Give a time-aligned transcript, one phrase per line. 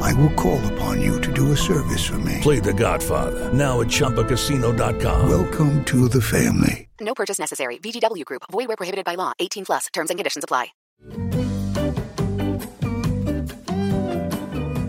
[0.00, 2.38] I will call upon you to do a service for me.
[2.40, 5.28] Play The Godfather now at ChumbaCasino.com.
[5.28, 6.88] Welcome to the family.
[7.00, 7.78] No purchase necessary.
[7.78, 8.42] VGW Group.
[8.50, 9.32] Void where prohibited by law.
[9.38, 9.86] 18 plus.
[9.92, 10.68] Terms and conditions apply.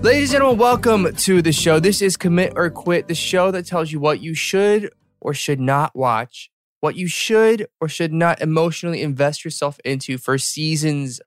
[0.02, 1.80] Ladies and gentlemen, welcome to the show.
[1.80, 5.60] This is Commit or Quit, the show that tells you what you should or should
[5.60, 11.20] not watch, what you should or should not emotionally invest yourself into for seasons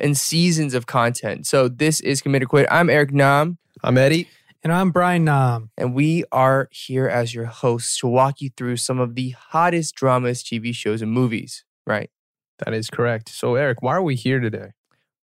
[0.00, 1.46] and seasons of content.
[1.46, 2.66] So this is Commit or Quit.
[2.70, 4.28] I'm Eric Nam, I'm Eddie.
[4.62, 5.70] And I'm Brian Nam.
[5.76, 9.94] and we are here as your hosts to walk you through some of the hottest
[9.94, 11.64] dramas, TV shows, and movies.
[11.86, 12.10] Right?
[12.58, 13.28] That is correct.
[13.28, 14.72] So, Eric, why are we here today?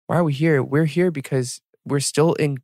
[0.06, 0.62] Why are we here?
[0.62, 2.58] We're here because we're still in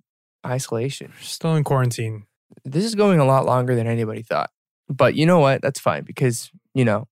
[0.47, 1.13] isolation.
[1.21, 2.27] Still in quarantine.
[2.65, 4.51] this is going a lot longer than anybody thought.
[4.89, 5.63] But you know what?
[5.63, 7.09] That's fine because, you know,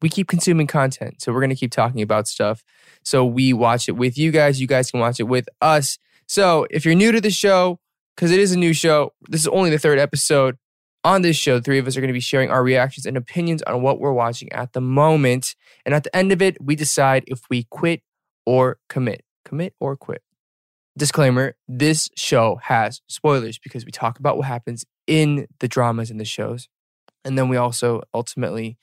[0.00, 1.20] we keep consuming content.
[1.20, 2.62] So we're going to keep talking about stuff.
[3.02, 4.60] So we watch it with you guys.
[4.60, 5.98] You guys can watch it with us.
[6.26, 7.80] So if you're new to the show,
[8.16, 10.56] because it is a new show, this is only the third episode.
[11.04, 13.62] On this show, three of us are going to be sharing our reactions and opinions
[13.62, 15.54] on what we're watching at the moment.
[15.86, 18.02] And at the end of it, we decide if we quit
[18.44, 19.24] or commit.
[19.44, 20.22] Commit or quit.
[20.98, 26.18] Disclaimer this show has spoilers because we talk about what happens in the dramas in
[26.18, 26.68] the shows.
[27.24, 28.76] And then we also ultimately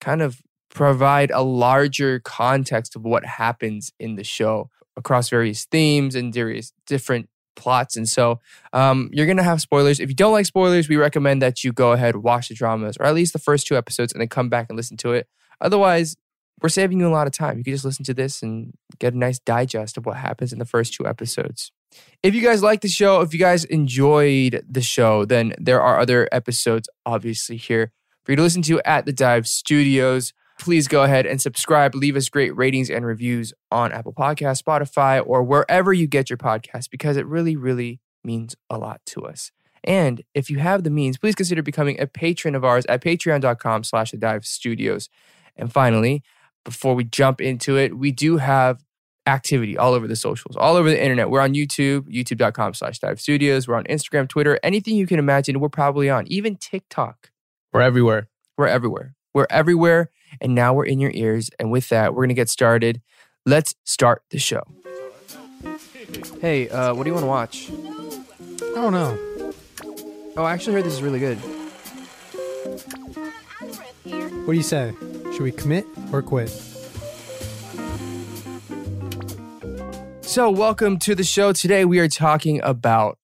[0.00, 6.14] kind of provide a larger context of what happens in the show across various themes
[6.14, 7.96] and various different plots.
[7.96, 8.40] And so
[8.72, 10.00] um, you're going to have spoilers.
[10.00, 13.06] If you don't like spoilers, we recommend that you go ahead, watch the dramas, or
[13.06, 15.28] at least the first two episodes, and then come back and listen to it.
[15.60, 16.16] Otherwise,
[16.62, 17.58] we're saving you a lot of time.
[17.58, 20.58] You can just listen to this and get a nice digest of what happens in
[20.58, 21.72] the first two episodes.
[22.22, 26.00] If you guys like the show, if you guys enjoyed the show, then there are
[26.00, 27.92] other episodes obviously here
[28.24, 30.32] for you to listen to at the Dive Studios.
[30.58, 35.24] Please go ahead and subscribe, leave us great ratings and reviews on Apple Podcasts, Spotify,
[35.24, 39.52] or wherever you get your podcast because it really, really means a lot to us.
[39.84, 43.84] And if you have the means, please consider becoming a patron of ours at patreon.com
[43.84, 45.08] slash the dive studios.
[45.56, 46.22] And finally,
[46.64, 48.84] before we jump into it, we do have
[49.26, 51.30] activity all over the socials, all over the internet.
[51.30, 53.68] We're on YouTube, youtube.com slash dive studios.
[53.68, 56.26] We're on Instagram, Twitter, anything you can imagine, we're probably on.
[56.26, 57.30] Even TikTok.
[57.72, 58.28] We're everywhere.
[58.56, 59.14] We're everywhere.
[59.34, 60.10] We're everywhere.
[60.40, 61.50] And now we're in your ears.
[61.58, 63.00] And with that, we're going to get started.
[63.46, 64.62] Let's start the show.
[66.40, 67.70] Hey, uh, what do you want to watch?
[67.70, 69.52] I don't know.
[70.36, 71.38] Oh, I actually heard this is really good.
[74.46, 74.94] What do you say?
[75.32, 76.48] Should we commit or quit?
[80.22, 81.52] So, welcome to the show.
[81.52, 83.18] Today we are talking about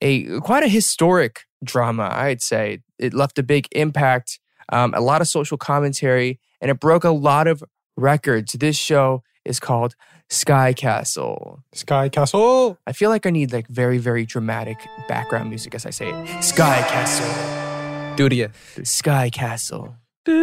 [0.00, 2.80] a quite a historic drama, I'd say.
[2.98, 4.38] It left a big impact,
[4.70, 7.62] um, a lot of social commentary, and it broke a lot of
[7.96, 8.52] records.
[8.52, 9.94] This show is called
[10.30, 11.62] Sky Castle.
[11.72, 12.78] Sky Castle.
[12.86, 14.76] I feel like I need like very, very dramatic
[15.08, 16.42] background music as I say it.
[16.42, 18.16] Sky Castle.
[18.16, 18.52] Do it again.
[18.84, 19.96] Sky Castle.
[20.26, 20.34] We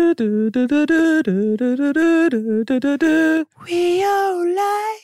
[4.03, 4.99] all lie.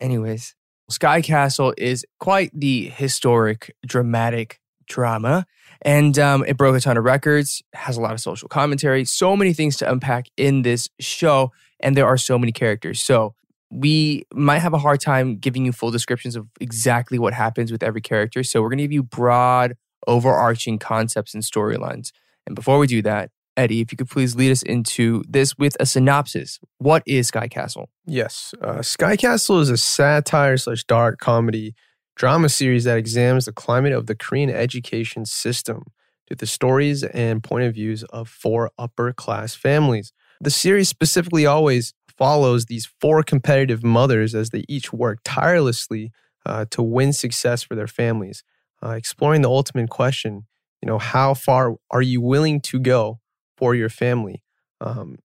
[0.00, 0.54] Anyways,
[0.90, 5.46] Sky Castle is quite the historic, dramatic drama.
[5.82, 9.36] And um, it broke a ton of records, has a lot of social commentary, so
[9.36, 11.52] many things to unpack in this show.
[11.80, 13.00] And there are so many characters.
[13.00, 13.34] So
[13.70, 17.82] we might have a hard time giving you full descriptions of exactly what happens with
[17.82, 18.42] every character.
[18.42, 22.10] So we're going to give you broad, overarching concepts and storylines.
[22.46, 25.76] And before we do that, Eddie, if you could please lead us into this with
[25.80, 26.60] a synopsis.
[26.78, 27.90] What is Sky Castle?
[28.06, 28.54] Yes.
[28.62, 31.74] Uh, Sky Castle is a satire slash dark comedy
[32.18, 35.84] drama series that examines the climate of the Korean education system
[36.26, 40.12] through the stories and point of views of four upper class families.
[40.40, 46.10] The series specifically always follows these four competitive mothers as they each work tirelessly
[46.44, 48.42] uh, to win success for their families,
[48.82, 50.46] uh, exploring the ultimate question,
[50.82, 53.20] you know, how far are you willing to go
[53.56, 54.42] for your family?
[54.80, 55.18] Um,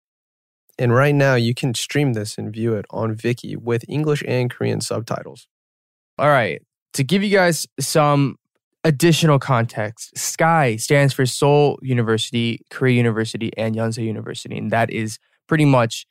[0.77, 4.49] and right now, you can stream this and view it on Viki with English and
[4.49, 5.47] Korean subtitles.
[6.17, 6.61] All right.
[6.93, 8.37] To give you guys some
[8.83, 14.57] additional context, SKY stands for Seoul University, Korea University, and Yonsei University.
[14.57, 16.05] And that is pretty much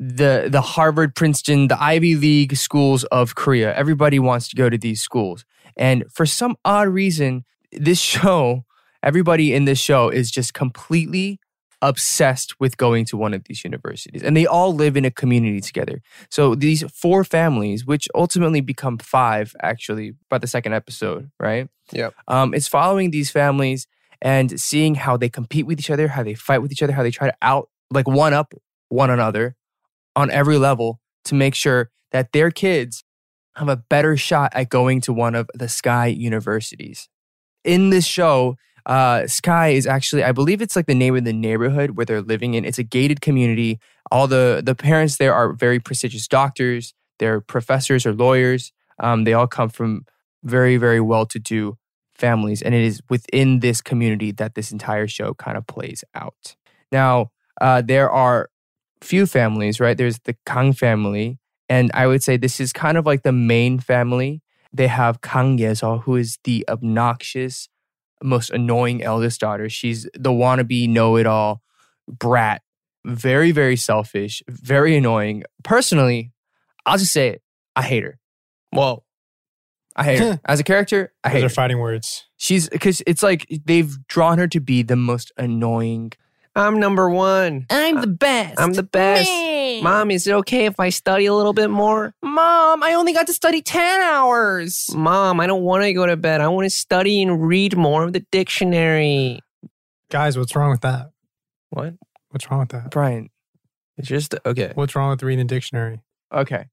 [0.00, 3.74] the the Harvard, Princeton, the Ivy League schools of Korea.
[3.74, 5.44] Everybody wants to go to these schools.
[5.76, 8.64] And for some odd reason, this show,
[9.02, 11.40] everybody in this show is just completely
[11.84, 14.22] obsessed with going to one of these universities.
[14.22, 16.00] And they all live in a community together.
[16.30, 21.68] So these four families, which ultimately become five actually by the second episode, right?
[21.92, 22.14] Yep.
[22.26, 23.86] Um, it's following these families
[24.22, 27.02] and seeing how they compete with each other, how they fight with each other, how
[27.02, 28.54] they try to out like one up
[28.88, 29.54] one another
[30.16, 33.04] on every level to make sure that their kids
[33.56, 37.08] have a better shot at going to one of the Sky universities.
[37.62, 41.32] In this show, uh, Sky is actually, I believe it's like the name of the
[41.32, 42.64] neighborhood where they're living in.
[42.64, 43.80] It's a gated community.
[44.10, 46.94] All the the parents there are very prestigious doctors.
[47.18, 48.72] They're professors or lawyers.
[48.98, 50.04] Um, they all come from
[50.42, 51.78] very very well to do
[52.14, 56.54] families, and it is within this community that this entire show kind of plays out.
[56.92, 57.30] Now,
[57.60, 58.50] uh, there are
[59.00, 59.96] few families, right?
[59.96, 61.38] There's the Kang family,
[61.68, 64.42] and I would say this is kind of like the main family.
[64.72, 67.68] They have Kang Yeseo, who is the obnoxious,
[68.24, 69.68] most annoying eldest daughter.
[69.68, 71.62] She's the wannabe know-it-all
[72.08, 72.62] brat,
[73.04, 75.44] very, very selfish, very annoying.
[75.62, 76.32] Personally,
[76.86, 77.42] I'll just say it.
[77.76, 78.18] I hate her.
[78.72, 79.04] Well,
[79.94, 80.40] I hate her.
[80.46, 81.46] As a character, I hate Those her.
[81.46, 82.26] are fighting words.
[82.36, 86.12] She's because it's like they've drawn her to be the most annoying.
[86.56, 87.66] I'm number one.
[87.68, 88.60] I'm the best.
[88.60, 89.28] I'm the best.
[89.82, 92.14] Mom, is it okay if I study a little bit more?
[92.22, 94.88] Mom, I only got to study 10 hours.
[94.94, 96.40] Mom, I don't want to go to bed.
[96.40, 99.40] I want to study and read more of the dictionary.
[100.10, 101.10] Guys, what's wrong with that?
[101.70, 101.94] What?
[102.30, 102.90] What's wrong with that?
[102.92, 103.30] Brian,
[103.96, 104.70] It's just okay.
[104.74, 106.00] What's wrong with reading the dictionary?
[106.32, 106.66] Okay.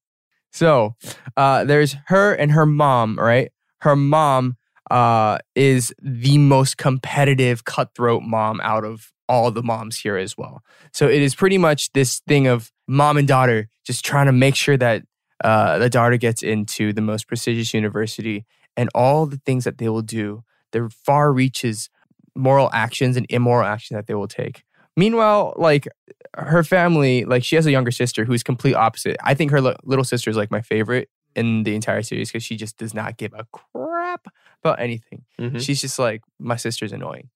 [0.53, 0.95] So
[1.35, 3.51] uh, there's her and her mom, right?
[3.79, 4.57] Her mom
[4.91, 10.55] uh, is the most competitive, cutthroat mom out of all the moms here as well.
[10.93, 14.55] So it is pretty much this thing of mom and daughter just trying to make
[14.55, 15.03] sure that
[15.43, 18.45] uh, the daughter gets into the most prestigious university
[18.77, 20.43] and all the things that they will do,
[20.73, 21.89] their far reaches
[22.35, 24.63] moral actions and immoral actions that they will take.
[24.97, 25.87] Meanwhile, like
[26.35, 29.17] her family, like she has a younger sister who's complete opposite.
[29.23, 32.43] I think her li- little sister is like my favorite in the entire series because
[32.43, 34.27] she just does not give a crap
[34.63, 35.23] about anything.
[35.39, 35.61] Mhm.
[35.61, 37.29] She's just like my sister's annoying.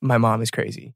[0.00, 0.94] My mom is crazy.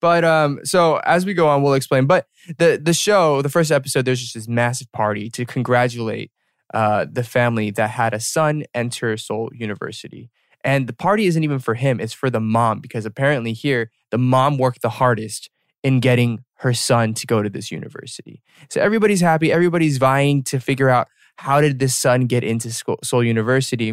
[0.00, 2.06] But um, so as we go on, we'll explain.
[2.06, 2.26] But
[2.58, 6.30] the the show, the first episode, there's just this massive party to congratulate
[6.72, 10.30] uh, the family that had a son enter Seoul University.
[10.62, 14.18] And the party isn't even for him; it's for the mom because apparently here the
[14.18, 15.50] mom worked the hardest
[15.82, 18.42] in getting her son to go to this university.
[18.68, 19.50] So everybody's happy.
[19.50, 23.90] Everybody's vying to figure out how did this son get into Seoul Seoul University.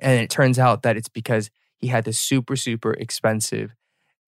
[0.00, 3.74] And it turns out that it's because he had this super super expensive,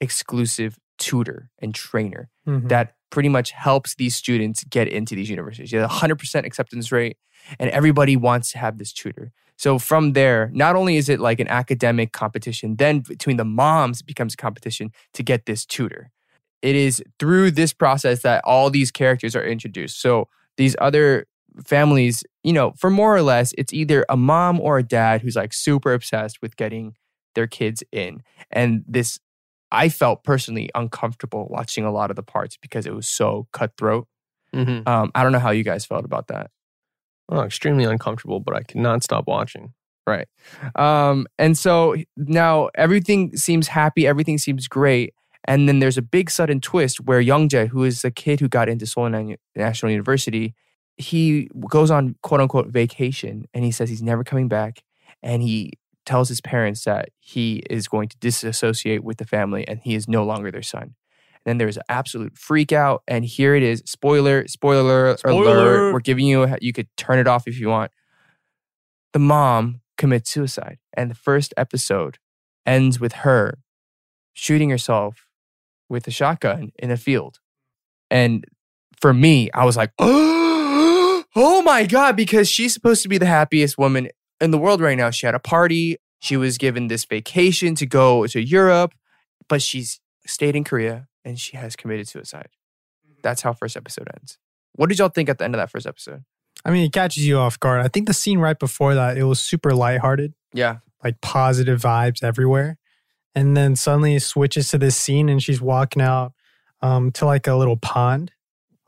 [0.00, 2.69] exclusive tutor and trainer Mhm.
[2.69, 5.70] that pretty much helps these students get into these universities.
[5.72, 7.16] You have a 100% acceptance rate,
[7.58, 9.32] and everybody wants to have this tutor.
[9.56, 14.00] So from there, not only is it like an academic competition, then between the moms,
[14.00, 16.10] it becomes a competition to get this tutor.
[16.62, 20.00] It is through this process that all these characters are introduced.
[20.00, 21.26] So these other
[21.66, 25.37] families, you know, for more or less, it's either a mom or a dad who's
[25.37, 26.94] like super obsessed with getting
[27.34, 28.22] their kids in.
[28.50, 29.19] And this
[29.72, 34.06] I felt personally uncomfortable watching a lot of the parts because it was so cutthroat.
[34.54, 34.86] Mhm.
[34.86, 36.50] Um, I don't know how you guys felt about that.
[37.28, 39.72] Oh, extremely uncomfortable, but I could not stop watching.
[40.06, 40.28] Right.
[40.76, 45.14] Um, and so now everything seems happy, everything seems great.
[45.44, 48.69] And then there's a big sudden twist where Youngjae, who is the kid who got
[48.69, 49.08] into Seoul
[49.56, 50.55] National University,
[50.98, 54.82] he goes on quote unquote vacation and he says he's never coming back.
[55.22, 55.72] And he
[56.04, 60.08] tells his parents that he is going to disassociate with the family and he is
[60.08, 60.82] no longer their son.
[61.44, 63.02] And then there's an absolute freak out.
[63.08, 63.82] And here it is.
[63.86, 65.58] Spoiler, spoiler, Spoiler.
[65.58, 65.92] alert.
[65.92, 67.90] We're giving you, a, you could turn it off if you want.
[69.12, 70.78] The mom commits suicide.
[70.94, 72.18] And the first episode
[72.64, 73.58] ends with her
[74.32, 75.26] shooting herself
[75.88, 77.38] with a shotgun in a field.
[78.10, 78.44] And
[79.00, 83.78] for me, I was like, oh my God, because she's supposed to be the happiest
[83.78, 84.08] woman
[84.43, 85.11] in the world right now.
[85.11, 85.96] She had a party.
[86.20, 88.93] She was given this vacation to go to Europe,
[89.49, 92.49] but she's stayed in Korea and she has committed suicide.
[93.22, 94.39] That's how first episode ends.
[94.75, 96.25] What did y'all think at the end of that first episode?
[96.65, 97.81] I mean, it catches you off guard.
[97.84, 100.79] I think the scene right before that, it was super lighthearted, Yeah.
[101.03, 102.79] like positive vibes everywhere.
[103.34, 106.32] And then suddenly it switches to this scene and she's walking out
[106.82, 108.32] um, to like a little pond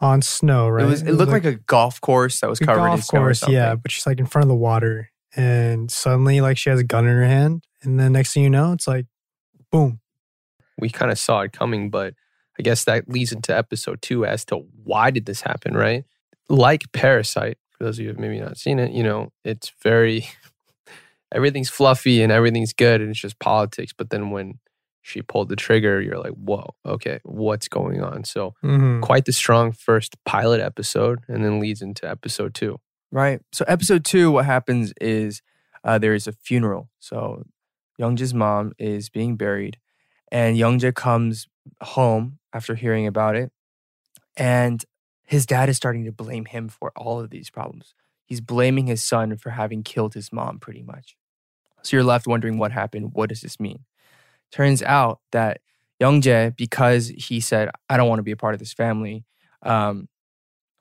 [0.01, 0.85] on snow, right?
[0.85, 1.03] It was.
[1.03, 3.55] It looked like, a golf course that was a covered in snow or course, something.
[3.55, 3.75] yeah.
[3.75, 7.07] But she's like in front of the water, and suddenly like she has a gun
[7.07, 9.07] in her hand, and then next thing you know, it's like,
[9.71, 10.01] boom.
[10.79, 12.15] We kind of saw it coming, but
[12.59, 16.05] I guess that leads into episode two as to why did this happen, right?
[16.49, 19.73] Like Parasite, for those of you who have maybe not seen it, you know, it's
[19.83, 20.27] very
[21.33, 23.93] everything's fluffy and everything's good and it's just politics.
[23.97, 24.59] But then when
[25.03, 28.25] she pulled the trigger, you're like, whoa, okay, what's going on?
[28.25, 29.01] So Mhm.
[29.03, 32.81] quite the strong first pilot episode, and then leads into episode two.
[33.15, 33.41] Right.
[33.53, 35.41] So episode two, what happens is
[35.85, 36.91] uh, there is a funeral.
[36.99, 37.45] So
[38.01, 39.79] Youngjae's mom is being buried,
[40.33, 41.47] and Youngjae comes
[41.81, 43.53] home after hearing about it,
[44.37, 44.85] and
[45.23, 47.95] his dad is starting to blame him for all of these problems.
[48.25, 51.17] He's blaming his son for having killed his mom, pretty much.
[51.83, 53.11] So you're left wondering what happened.
[53.13, 53.85] What does this mean?
[54.51, 55.61] Turns out that
[56.01, 59.25] Youngjae, because he said, "I don't want to be a part of this family,"
[59.63, 60.09] um,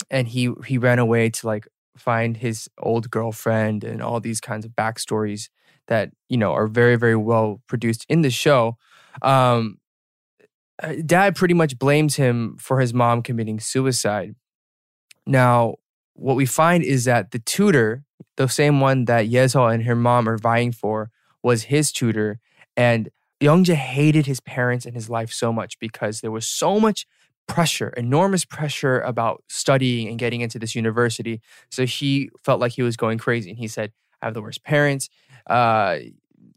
[0.09, 4.65] and he he ran away to like find his old girlfriend and all these kinds
[4.65, 5.49] of backstories
[5.87, 8.77] that you know are very very well produced in the show
[9.21, 9.77] um
[10.81, 14.35] uh, dad pretty much blames him for his mom committing suicide.
[15.25, 15.75] Now
[16.15, 18.03] what we find is that the tutor
[18.37, 21.11] the same one that Yeseo and her mom are vying for
[21.43, 22.39] was his tutor
[22.75, 23.09] and
[23.39, 27.05] Youngjae hated his parents and his life so much because there was so much
[27.47, 31.41] pressure, enormous pressure about studying and getting into this university.
[31.69, 33.49] So he felt like he was going crazy.
[33.49, 35.09] And he said, I have the worst parents.
[35.47, 35.97] Uh,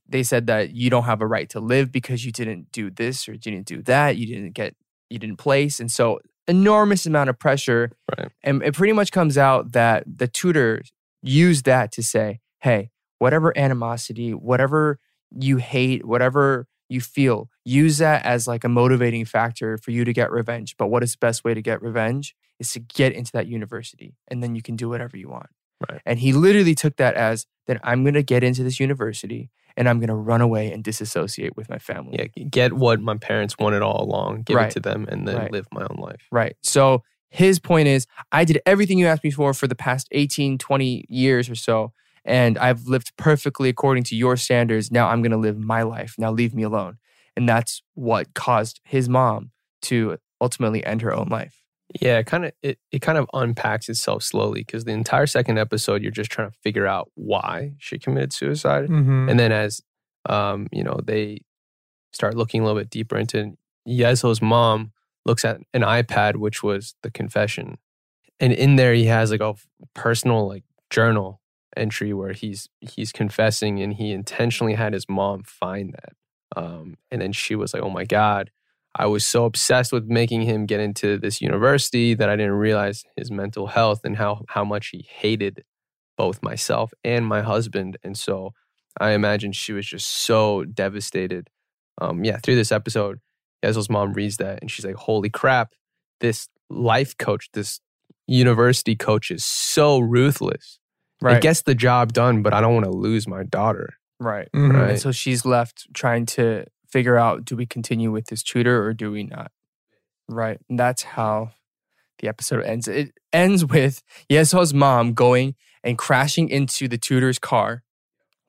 [0.09, 3.29] they said that you don't have a right to live because you didn't do this
[3.29, 4.17] or you didn't do that.
[4.17, 4.77] You didn't get,
[5.11, 5.81] you didn't place.
[5.81, 7.91] And so enormous amount of pressure.
[8.17, 8.31] Right.
[8.43, 10.83] And it pretty much comes out that the tutor
[11.23, 14.99] used that to say, hey, whatever animosity, whatever
[15.37, 20.13] you hate, whatever you feel, use that as like a motivating factor for you to
[20.13, 20.77] get revenge.
[20.77, 24.15] But what is the best way to get revenge is to get into that university
[24.29, 25.49] and then you can do whatever you want.
[25.91, 26.01] Right.
[26.07, 29.89] And he literally took that as then I'm going to get into this university and
[29.89, 32.17] I'm going to run away and disassociate with my family.
[32.19, 34.69] Yeah, get what my parents wanted all along, give Right.
[34.71, 35.53] it to them, and then Right.
[35.53, 36.27] live my own life.
[36.33, 36.57] Right.
[36.63, 40.57] So his point is I did everything you asked me for for the past 18,
[40.57, 41.93] 20 years or so.
[42.27, 44.91] And I've lived perfectly according to your standards.
[44.91, 46.17] Now I'm going to live my life.
[46.19, 46.99] Now leave me alone.
[47.37, 49.53] And that's what caused his mom
[49.83, 51.63] to ultimately end her own life.
[52.01, 56.03] Yeah, kind of it, it kind of unpacks itself slowly because the entire second episode
[56.03, 58.89] you're just trying to figure out why she committed suicide.
[58.89, 59.31] Mhm.
[59.31, 59.81] And then as
[60.29, 61.43] um, you know, they
[62.13, 63.57] start looking a little bit deeper into
[63.87, 64.93] Yeseo's mom
[65.25, 67.79] looks at an iPad which was the confession.
[68.41, 69.55] And in there he has like a
[69.95, 71.41] personal like journal
[71.77, 76.13] entry where he's he's confessing and he intentionally had his mom find that.
[76.57, 78.51] Um, and then she was like, "Oh my god,
[78.95, 83.05] I was so obsessed with making him get into this university that I didn't realize
[83.17, 85.65] his mental health and how how much he hated
[86.17, 88.53] both myself and my husband." And so
[89.01, 91.51] I imagine she was just so devastated.
[92.01, 93.21] Um, yeah, through this episode,
[93.65, 95.73] Yeseo's mom reads that and she's like, "Holy crap!
[96.21, 97.81] This life coach, this
[98.27, 100.79] university coach, is so ruthless.
[101.25, 104.49] It gets the job done, but I don't want to lose my daughter." right.
[104.55, 104.73] Mhm.
[104.73, 104.91] Right.
[104.93, 108.95] And so she's left trying to figure out do we continue with this tutor or
[108.95, 109.53] do we not?
[110.29, 110.59] Right.
[110.71, 111.51] And that's how
[112.21, 112.89] the episode ends.
[112.89, 115.55] It ends with Yeseo's mom going
[115.85, 117.83] and crashing into the tutor's car,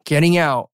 [0.05, 0.69] getting out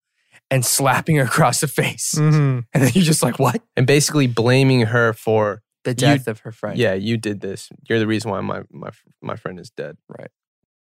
[0.52, 2.14] and slapping her across the face.
[2.16, 2.66] Mhm.
[2.72, 3.64] And then you're just like, what?
[3.76, 6.78] And basically blaming her for, The death of her friend.
[6.78, 7.70] yeah, you did this.
[7.90, 8.92] You're the reason why my my
[9.24, 9.98] my friend is dead.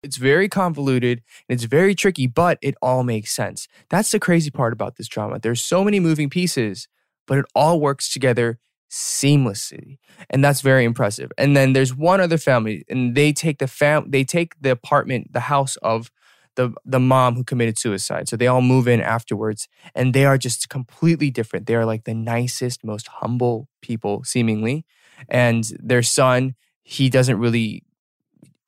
[0.03, 3.67] It's very convoluted and it's very tricky, but it all makes sense.
[3.89, 5.39] That's the crazy part about this drama.
[5.39, 6.89] There's so many moving pieces,
[7.27, 8.59] but it all works together
[8.91, 9.99] seamlessly.
[10.31, 11.31] And that's very impressive.
[11.37, 15.33] And then there's one other family and they take the fam they take the apartment,
[15.33, 16.11] the house of
[16.55, 18.29] the the mom who committed suicide.
[18.29, 21.67] So they all move in afterwards and they are just completely different.
[21.67, 24.85] They are like the nicest, most humble people seemingly.
[25.29, 27.83] And their son, he doesn't really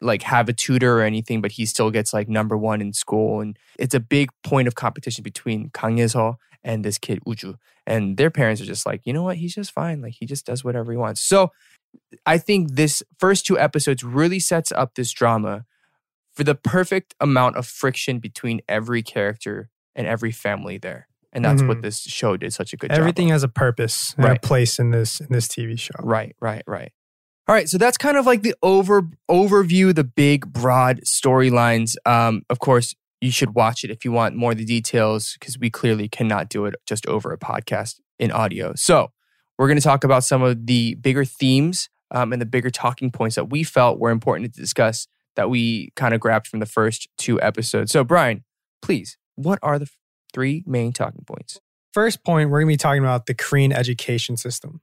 [0.01, 3.41] like have a tutor or anything, but he still gets like number one in school.
[3.41, 7.57] And it's a big point of competition between Kang Yeseo and this kid Uju.
[7.87, 9.39] And their parents are just like, you know what?
[9.39, 10.01] He's just fine.
[10.01, 11.21] Like he just does whatever he wants.
[11.23, 11.51] So
[12.27, 15.65] I think this first two episodes really sets up this drama
[16.35, 21.09] for the perfect amount of friction between every character and every family there.
[21.33, 21.83] And that's what Mhm.
[21.83, 22.99] this show did such a good job.
[22.99, 25.95] Everything has a purpose and a place in this in this TV show.
[26.01, 26.93] Right, right, right.
[27.49, 31.97] All right, so that's kind of like the over overview, the big broad storylines.
[32.05, 35.59] Um, of course, you should watch it if you want more of the details, because
[35.59, 38.75] we clearly cannot do it just over a podcast in audio.
[38.77, 39.13] So
[39.57, 43.11] we're going to talk about some of the bigger themes um, and the bigger talking
[43.11, 46.67] points that we felt were important to discuss that we kind of grabbed from the
[46.67, 47.91] first two episodes.
[47.93, 48.45] So, Brian,
[48.83, 49.89] please, what are the
[50.35, 51.61] three main talking points?
[51.95, 54.83] First point, we're going to be talking about the Korean education system.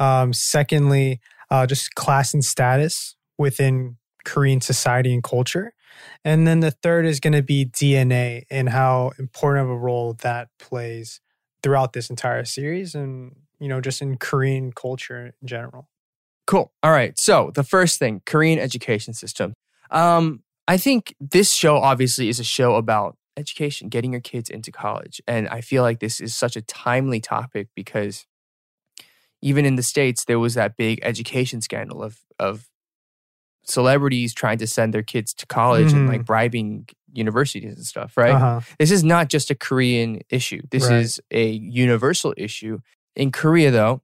[0.00, 1.20] Um, secondly,
[1.50, 5.72] uh, just class and status within Korean society and culture.
[6.24, 10.14] And then the third is going to be DNA and how important of a role
[10.22, 11.20] that plays
[11.62, 15.88] throughout this entire series and, you know, just in Korean culture in general.
[16.46, 16.72] Cool.
[16.82, 17.18] All right.
[17.18, 19.54] So the first thing, Korean education system.
[19.90, 24.70] Um, I think this show obviously is a show about education, getting your kids into
[24.70, 25.20] college.
[25.26, 28.26] And I feel like this is such a timely topic because
[29.42, 32.66] even in the States, there was that big education scandal of of
[33.64, 36.12] celebrities trying to send their kids to college and Mhm.
[36.12, 38.32] like bribing universities and stuff, right?
[38.34, 38.60] Uh-huh.
[38.78, 40.62] This is not just a Korean issue.
[40.70, 41.00] This Right.
[41.00, 42.80] is a universal issue.
[43.14, 44.02] In Korea, though,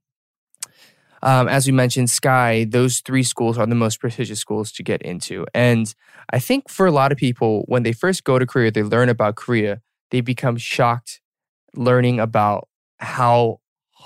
[1.23, 5.01] um, as we mentioned, Sky, those three schools are the most prestigious schools to get
[5.01, 5.45] into.
[5.53, 5.93] And
[6.31, 9.09] I think for a lot of people, when they first go to Korea, they learn
[9.09, 11.19] about Korea, they become shocked
[11.75, 12.67] learning about
[12.99, 13.59] how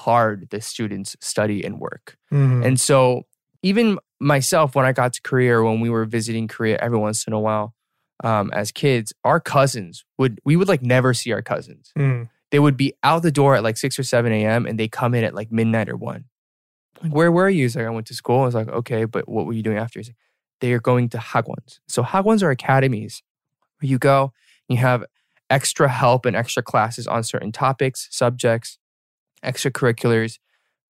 [0.06, 2.18] hard the students study and work.
[2.32, 2.66] Mhm.
[2.66, 3.24] And so,
[3.64, 7.34] even myself, when I got to Korea when we were visiting Korea every once in
[7.34, 7.76] a while
[8.24, 11.92] um, as kids, our cousins would, we would like never see our cousins.
[11.98, 12.30] Mm.
[12.52, 14.66] They would be out the door at like 6 or 7 a.m.
[14.66, 16.26] and they come in at like midnight or 1.
[17.02, 17.64] Like, where were you?
[17.64, 18.42] He's like, I went to school.
[18.42, 20.00] I was like, okay, but what were you doing after?
[20.00, 20.18] He's like,
[20.60, 21.80] they are going to hagwons.
[21.88, 23.24] So, hagwons are academies
[23.80, 24.34] where you go,
[24.68, 25.04] you have
[25.50, 28.78] extra help and extra classes on certain topics, subjects,
[29.44, 30.40] extracurriculars.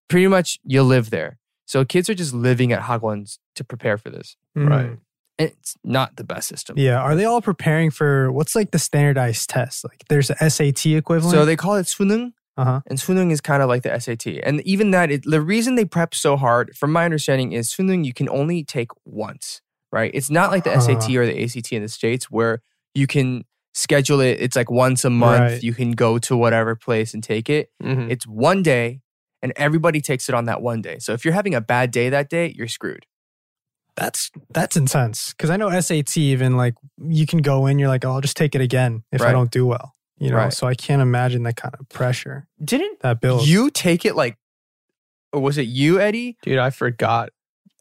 [0.10, 1.38] Pretty much you'll live there.
[1.66, 4.36] So kids are just living at hagwons to prepare for this.
[4.56, 4.88] Right.
[4.92, 4.98] Mhm.
[5.40, 6.78] And it's not the best system.
[6.78, 7.00] Yeah.
[7.00, 9.84] Are they all preparing for what's like the standardized test?
[9.86, 11.34] Like there's a SAT equivalent.
[11.34, 12.82] So they call it sunung, uh-huh.
[12.88, 14.28] and sunung is kind of like the SAT.
[14.44, 18.04] And even that, it, the reason they prep so hard, from my understanding, is sunung
[18.06, 20.12] you can only take once, right?
[20.14, 20.82] It's not like the Uh-huh.
[21.00, 22.62] SAT or the ACT in the States where
[22.94, 24.38] you can schedule it.
[24.40, 25.40] It's like once a month.
[25.54, 25.64] Right.
[25.64, 27.70] You can go to whatever place and take it.
[27.82, 28.10] Mhm.
[28.12, 29.02] It's one day,
[29.42, 30.98] and everybody takes it on that one day.
[31.00, 33.06] So if you're having a bad day that day, you're screwed.
[33.96, 35.34] That's that's intense.
[35.34, 38.38] Cause I know SAT even like you can go in, you're like, oh, I'll just
[38.38, 39.94] take it again if I don't do well.
[40.18, 40.54] You know, Right.
[40.54, 43.50] so I can't imagine that kind of pressure Didn't that builds.
[43.50, 44.38] you take it like,
[45.34, 46.38] or was it you, Eddie?
[46.44, 47.32] Dude, I forgot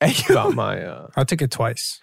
[0.31, 0.83] about my.
[0.83, 2.01] Uh, I took it twice.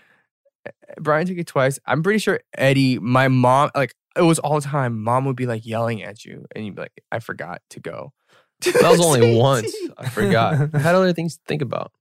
[0.99, 1.79] Brian took it twice.
[1.85, 5.03] I'm pretty sure Eddie, my mom, like it was all the time.
[5.03, 8.13] Mom would be like yelling at you, and you'd be like, "I forgot to go."
[8.61, 9.75] that was only once.
[9.97, 10.69] I forgot.
[10.73, 11.91] I had other things to think about.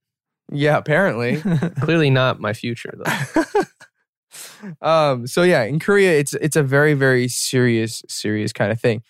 [0.51, 1.41] Yeah, apparently.
[1.81, 3.61] Clearly not my future though.
[4.81, 5.27] um.
[5.27, 9.03] So yeah, in Korea, it's it's a very very serious serious kind of thing.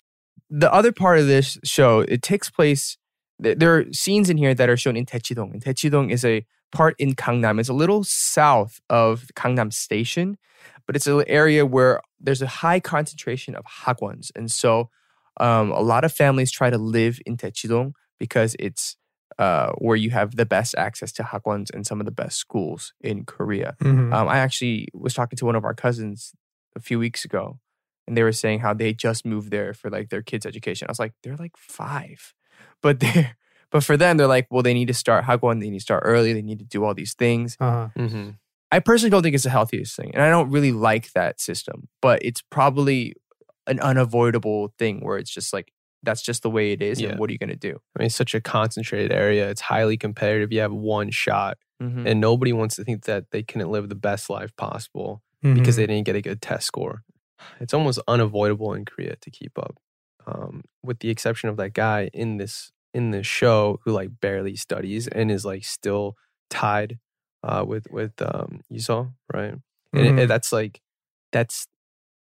[0.50, 2.96] The other part of this show, it takes place.
[3.42, 6.44] th- There are scenes in here that are shown in Daechidong, and Daechidong is a
[6.72, 7.58] part in Gangnam.
[7.60, 10.36] It's a little south of Gangnam Station,
[10.86, 14.90] but it's an area where there's a high concentration of hagwons, and so
[15.40, 18.96] um, a lot of families try to live in Daechidong because it's
[19.38, 22.92] uh, where you have the best access to hagwons and some of the best schools
[23.00, 23.76] in Korea.
[23.80, 24.12] Mhm.
[24.12, 26.32] Um, I actually was talking to one of our cousins
[26.74, 27.60] a few weeks ago,
[28.08, 30.88] and they were saying how they just moved there for like their kids' education.
[30.88, 32.34] I was like, they're like five,
[32.82, 33.30] but they
[33.70, 36.02] but for them, they're like, well, they need to start hagwon, they need to start
[36.06, 37.56] early, they need to do all these things.
[37.60, 37.88] uh-huh.
[37.96, 38.30] hmm
[38.70, 41.88] I personally don't think it's the healthiest thing, and I don't really like that system.
[42.02, 43.14] But it's probably
[43.66, 47.08] an unavoidable thing where it's just like that's just the way it is, Yeah.
[47.10, 47.80] and what are you gonna do?
[47.96, 49.48] I mean, it's such a concentrated area.
[49.48, 50.52] It's highly competitive.
[50.52, 52.06] You have one shot, Mhm.
[52.06, 55.54] and nobody wants to think that they couldn't live the best life possible Mm-hmm.
[55.54, 57.04] because they didn't get a good test score.
[57.60, 59.76] It's almost unavoidable in Korea to keep up,
[60.26, 64.56] um, with the exception of that guy in this in this show who like barely
[64.56, 66.16] studies and is like still
[66.50, 66.98] tied
[67.42, 69.54] uh, with with um, Yeseo, right?
[69.94, 70.28] And it- Mhm.
[70.28, 70.80] that's like
[71.32, 71.66] that's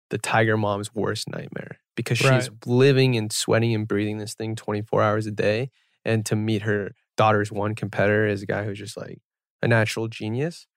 [0.09, 2.67] the tiger mom's worst nightmare because she's Right.
[2.67, 5.69] living and sweating and breathing this thing 24 hours a day
[6.05, 9.19] and to meet her daughter's one competitor is a guy who's just like
[9.61, 10.67] a natural genius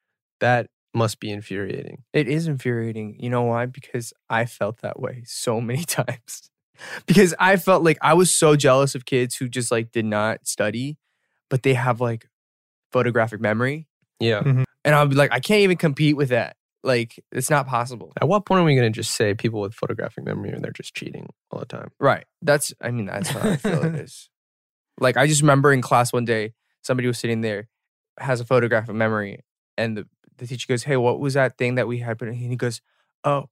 [0.40, 3.16] that must be infuriating It is infuriating.
[3.20, 3.66] You know why?
[3.66, 6.50] Because I felt that way so many times.
[7.06, 10.46] Because I felt like I was so jealous of kids who just like did not
[10.46, 10.98] study,
[11.50, 12.28] but they have like
[12.92, 13.86] photographic memory.
[14.20, 14.62] yeah mm-hmm.
[14.84, 16.56] And I'll be like, I can't even compete with that.
[16.84, 18.12] Like, it's not possible.
[18.20, 20.70] at what point are we going to just say people with photographic memory and they're
[20.70, 22.24] just cheating all the time Right.
[22.40, 24.30] That's, I mean, that's how I feel it is.
[25.00, 27.68] Like, I just remember in class one day, somebody was sitting there,
[28.18, 29.40] has a photographic memory,
[29.76, 30.06] and the,
[30.38, 32.22] the teacher goes, Hey, what was that thing that we had?
[32.22, 32.80] And he goes,
[33.24, 33.48] Oh,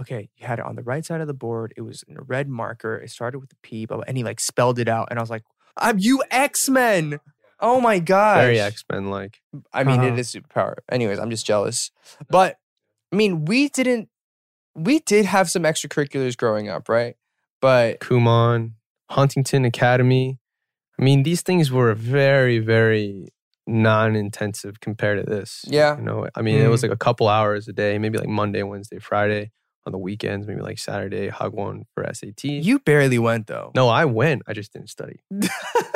[0.00, 0.28] okay.
[0.36, 1.72] You had it on the right side of the board.
[1.76, 2.96] It was in a red marker.
[2.96, 5.08] It started with a P, blah, and he like spelled it out.
[5.10, 5.44] And I was like,
[5.76, 7.20] I'm you X Men.
[7.60, 8.38] Oh my gosh.
[8.42, 9.40] very x-men like
[9.72, 10.12] I mean, Uh-huh.
[10.12, 10.74] it is superpower.
[10.90, 11.90] Anyways, I'm just jealous.
[12.28, 12.58] But
[13.12, 14.08] I mean, we didn't,
[14.74, 17.14] we did have some extracurriculars growing up, right?
[17.60, 18.72] But kumon
[19.10, 20.38] huntington academy
[20.98, 23.28] i mean these things were very very
[23.66, 25.96] non-intensive compared to this Yeah.
[25.96, 28.62] you know i mean it was like a couple hours a day maybe like monday
[28.62, 29.52] wednesday friday
[29.86, 32.44] on the weekends, maybe like Saturday, hagwon for SAT.
[32.44, 33.70] You barely went though.
[33.74, 34.42] no, I went.
[34.46, 35.20] I just didn't study.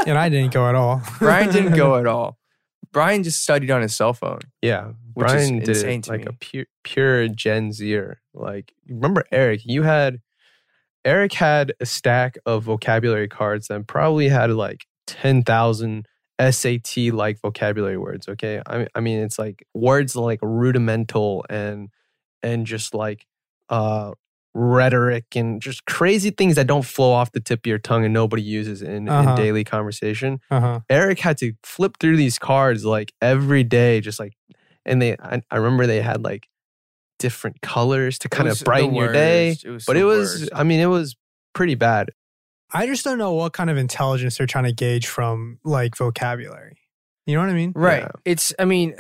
[0.07, 1.03] and I didn't go at all.
[1.19, 2.39] Brian didn't go at all.
[2.93, 4.41] Brian just studied on his cell phone.
[4.63, 6.27] Yeah, Which is Brian did insane it to like me.
[6.29, 8.21] a pure, pure Gen Zer.
[8.33, 9.61] Like, remember Eric?
[9.65, 10.21] You had
[11.05, 16.07] Eric had a stack of vocabulary cards and probably had like ten thousand
[16.41, 18.29] SAT like vocabulary words.
[18.29, 21.89] Okay, I mean, I mean, it's like words like rudimental and
[22.43, 23.27] and just like
[23.69, 24.13] uh
[24.55, 28.13] rhetoric and just crazy things that don't flow off the tip of your tongue and
[28.13, 29.37] nobody uses in, in Uh-huh.
[29.37, 30.41] daily conversation.
[30.51, 30.81] Uh-huh.
[30.91, 34.33] Eric had to flip through these cards like every day, just like,
[34.85, 36.49] and they, I, I remember they had like
[37.19, 39.51] different colors to kind of brighten your day.
[39.63, 40.51] It was But it was, worst.
[40.55, 41.15] I mean, it was
[41.55, 42.11] pretty bad.
[42.73, 46.79] I just don't know what kind of intelligence they're trying to gauge from like vocabulary.
[47.27, 47.73] You know what I mean?
[47.77, 48.03] Right.
[48.03, 48.11] Yeah.
[48.25, 48.97] It's, I mean,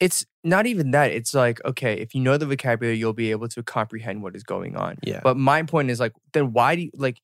[0.00, 1.12] it's not even that.
[1.12, 4.42] It's like, okay, if you know the vocabulary, you'll be able to comprehend what is
[4.42, 4.96] going on.
[5.02, 5.20] Yeah.
[5.22, 7.18] But my point is like, then why do you, like,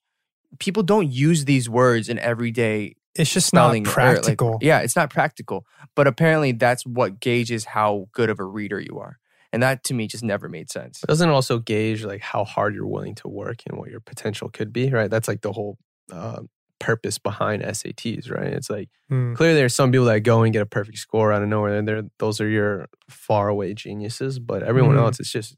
[0.58, 4.58] people don't use these words in everyday It's just not or, like- practical.
[4.62, 5.66] yeah, it's not practical.
[5.94, 9.18] But apparently that's what gauges how good of a reader you are.
[9.52, 11.02] And that to me just never made sense.
[11.02, 14.48] It doesn't also gauge like how hard you're willing to work and what your potential
[14.48, 15.10] could be, right?
[15.10, 15.76] That's like the whole
[16.12, 16.42] uh,
[16.80, 18.52] purpose behind SATs, right?
[18.52, 19.34] It's like Hmm.
[19.34, 21.86] clearly there's some people that go and get a perfect score out of nowhere, and
[21.88, 24.38] they're those are your far away geniuses.
[24.40, 25.00] But everyone Mhm.
[25.00, 25.52] else, it's just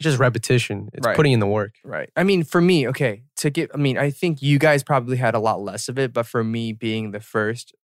[0.00, 0.88] it's just repetition.
[0.94, 1.16] It's Right.
[1.16, 1.74] putting in the work.
[1.84, 2.10] Right.
[2.16, 5.34] I mean, for me, okay, to get, I mean, I think you guys probably had
[5.34, 7.74] a lot less of it, but for me being the first,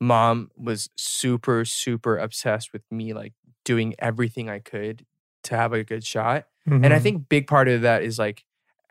[0.00, 5.04] mom was super, super obsessed with me, like doing everything I could
[5.44, 6.46] to have a good shot.
[6.82, 7.02] And I Mhm.
[7.02, 8.44] think big part of that is like,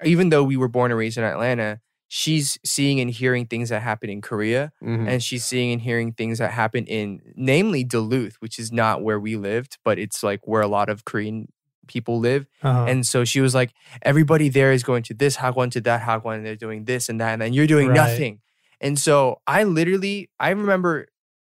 [0.04, 3.82] even though we were born and raised in Atlanta, she's seeing and hearing things that
[3.84, 5.08] happen in Korea, Mhm.
[5.08, 9.20] and she's seeing and hearing things that happen in, namely Duluth, which is not where
[9.20, 11.52] we lived, but it's like where a lot of Korean
[11.88, 12.48] people live.
[12.64, 12.86] Uh-huh.
[12.86, 16.38] And so she was like, everybody there is going to this hagwon to that hagwon,
[16.38, 17.96] and they're doing this and that, and then you're doing Right.
[17.96, 18.42] nothing.
[18.82, 21.10] And so I literally, I remember,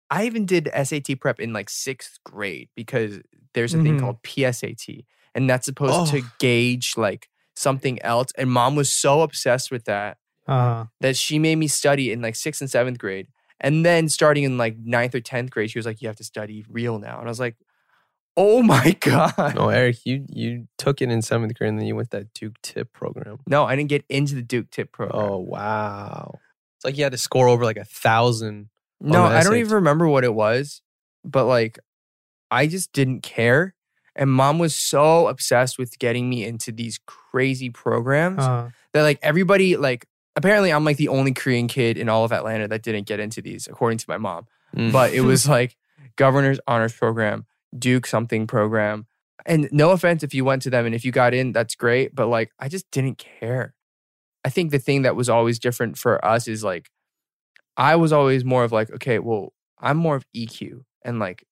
[0.09, 3.19] I even did SAT prep in like sixth grade because
[3.53, 3.99] there's a thing Mhm.
[3.99, 6.29] called PSAT, and that's supposed to Oh.
[6.39, 8.29] gauge like something else.
[8.37, 10.85] And mom was so obsessed with that uh-huh.
[11.01, 13.27] that she made me study in like sixth and seventh grade.
[13.59, 16.23] And then starting in like ninth or tenth grade, she was like, "You have to
[16.23, 17.55] study real now." And I was like,
[18.35, 21.95] "Oh my god!" No, Eric, you you took it in seventh grade and then you
[21.95, 23.39] went that Duke Tip program.
[23.47, 25.19] No, I didn't get into the Duke Tip program.
[25.31, 26.39] Oh wow!
[26.77, 28.69] It's like you had to score over like a thousand.
[29.01, 30.81] no, I don't even remember what it was,
[31.25, 31.79] but like,
[32.51, 33.73] I just didn't care.
[34.15, 38.69] And mom was so obsessed with getting me into these crazy programs Uh-huh.
[38.93, 40.05] that like everybody like
[40.37, 43.41] apparently I'm like the only Korean kid in all of Atlanta that didn't get into
[43.41, 44.45] these, according to my mom.
[44.75, 44.91] Mm.
[44.91, 45.75] But it was like
[46.15, 47.45] governor's honors program,
[47.77, 49.07] Duke something program.
[49.45, 52.13] And no offense if you went to them and if you got in, that's great.
[52.15, 53.73] But like I just didn't care.
[54.45, 56.89] I think the thing that was always different for us is like
[57.75, 61.45] I was always more of like, okay, well, I'm more of EQ and like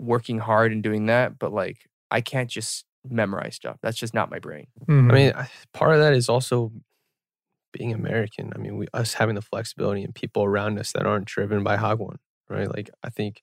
[0.00, 1.78] working hard and doing that, but like
[2.10, 3.76] I can't just memorize stuff.
[3.82, 4.66] That's just not my brain.
[4.86, 5.10] Mhm.
[5.10, 6.72] I mean, part of that is also
[7.76, 8.52] being American.
[8.54, 11.76] I mean, we, us having the flexibility and people around us that aren't driven by
[11.76, 12.16] Hagwon,
[12.48, 12.72] right?
[12.74, 13.42] Like, I think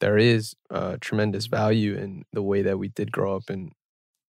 [0.00, 3.72] there is uh, tremendous value in the way that we did grow up, and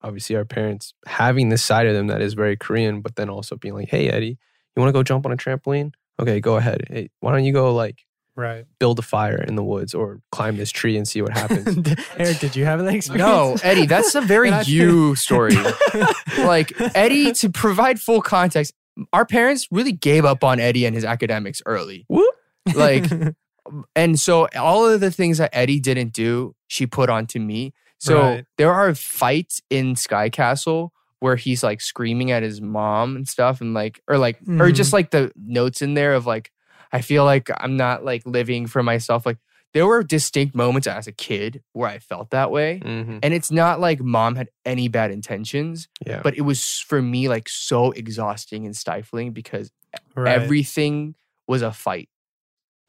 [0.02, 3.56] obviously our parents having this side of them that is very Korean, but then also
[3.56, 4.38] being like, "Hey, Eddie,
[4.74, 5.92] you want to go jump on a trampoline?
[6.20, 6.84] Okay, go ahead.
[6.88, 8.04] Hey, why don't you go like
[8.36, 8.64] right.
[8.78, 11.66] build a fire in the woods or climb this tree and see what happens?"
[12.16, 13.26] Eric, did you have that experience?
[13.26, 15.56] No, Eddie, that's a very you story.
[16.38, 18.72] like Eddie, to provide full context,
[19.12, 22.04] our parents really gave up on Eddie and his academics early.
[22.08, 22.34] Whoop.
[22.74, 23.04] Like,
[23.96, 27.74] and so all of the things that Eddie didn't do, she put onto me.
[27.98, 28.44] So Right.
[28.58, 33.60] there are fights in Sky Castle where he's like screaming at his mom and stuff,
[33.60, 34.74] and like, or like, or Mhm.
[34.74, 36.50] just like the notes in there of like,
[36.92, 39.24] I feel like I'm not like living for myself.
[39.26, 39.38] Like,
[39.74, 42.78] there were distinct moments as a kid where I felt that way.
[42.78, 47.02] hmm And it's not like mom had any bad intentions, Yeah, but it was for
[47.02, 49.70] me like so exhausting and stifling because
[50.14, 50.32] Right.
[50.32, 51.14] everything
[51.46, 52.08] was a fight.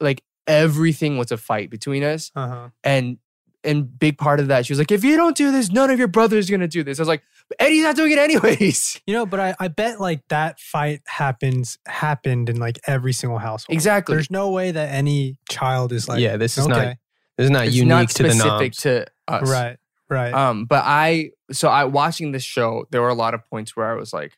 [0.00, 2.30] Like everything was a fight between us.
[2.34, 2.68] uh-huh.
[2.84, 3.18] And
[3.64, 5.98] and big part of that, she was like, if you don't do this, none of
[5.98, 6.98] your brothers are gonna do this.
[6.98, 7.22] I was like,
[7.58, 9.00] Eddie's not doing it anyways.
[9.06, 13.38] You know, but I, I bet like that fight happens happened in like every single
[13.38, 13.74] household.
[13.74, 14.14] Exactly.
[14.14, 16.36] There's no way that any child is like yeah.
[16.36, 16.96] This is not
[17.38, 19.50] this is not it's unique not to the specific to us.
[19.50, 19.78] right,
[20.10, 20.34] right.
[20.34, 23.90] Um, but I so I watching this show, there were a lot of points where
[23.90, 24.36] I was like,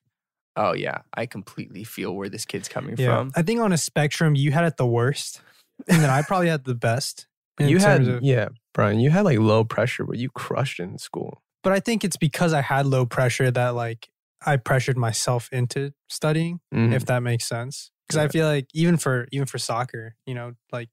[0.54, 3.16] oh yeah, I completely feel where this kid's coming yeah.
[3.16, 3.32] from.
[3.34, 5.42] I think on a spectrum, you had it the worst,
[5.88, 7.26] and then I probably had the best.
[7.68, 10.98] you had of- yeah brian you had like low pressure but you crushed it in
[10.98, 14.08] school but I think it's because I had low pressure that like
[14.46, 16.94] I pressured myself into studying, Mhm.
[16.94, 17.90] if that makes sense.
[18.06, 20.88] Because I feel like even for even for soccer, you know, like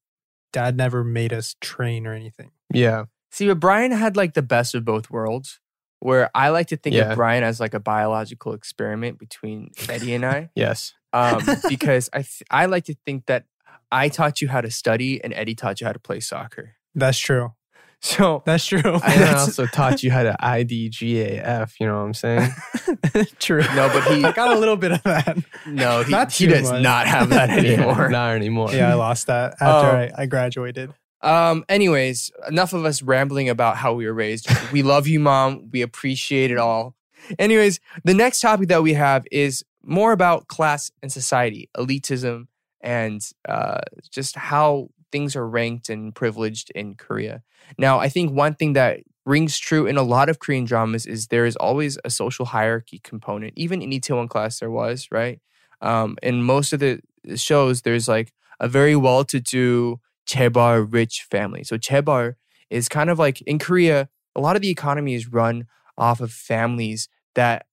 [0.53, 2.51] dad never made us train or anything.
[2.73, 3.05] yeah.
[3.31, 5.59] See, but Brian had like the best of both worlds,
[5.99, 7.11] where I like to think Yeah.
[7.11, 10.93] of Brian as like a biological experiment between Eddie and I, Yes.
[11.13, 13.45] um, because I th- I like to think that
[13.91, 16.75] I taught you how to study and Eddie taught you how to play soccer.
[16.95, 17.53] That's true.
[18.01, 18.79] So That's true.
[18.85, 21.73] I That's- also taught you how to IDGAF.
[21.79, 22.51] You know what I'm saying?
[23.39, 23.61] true.
[23.75, 25.37] No, but he- I got a little bit of that.
[25.65, 26.83] no, he, Not he does much.
[26.83, 28.03] not have that anymore.
[28.03, 28.71] Yeah, not anymore.
[28.71, 29.99] Yeah, I lost that after Oh.
[29.99, 30.93] I, I graduated.
[31.21, 34.47] Um, anyways, enough of us rambling about how we were raised.
[34.71, 35.69] We love you, mom.
[35.71, 36.95] We appreciate it all.
[37.39, 42.45] Anyways, the next topic that we have is more about class and society, elitism,
[42.81, 43.81] and uh,
[44.11, 47.43] just how things are ranked and privileged in Korea.
[47.77, 51.27] Now, I think one thing that rings true in a lot of Korean dramas is
[51.27, 53.53] there is always a social hierarchy component.
[53.55, 55.39] Even in Itaewon class, there was, right?
[55.81, 57.01] Um, in most of the
[57.35, 61.63] shows, there's like a very well-to-do Chaebol rich family.
[61.63, 62.35] So Chaebol
[62.69, 65.67] is kind of like in Korea, a lot of the economy is run
[65.97, 67.65] off of families that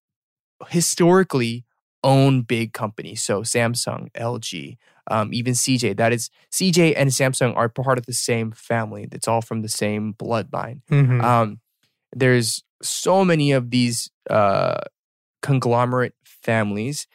[0.69, 1.65] historically
[2.03, 3.23] own big companies.
[3.23, 4.77] So Samsung, LG,
[5.11, 5.97] um, even CJ.
[5.97, 9.09] That is CJ and Samsung are part of the same family.
[9.13, 10.83] It's all from the same bloodline.
[10.91, 11.23] Mhm.
[11.23, 11.61] Um,
[12.15, 14.81] there's so many of these uh,
[15.43, 17.07] conglomerate families.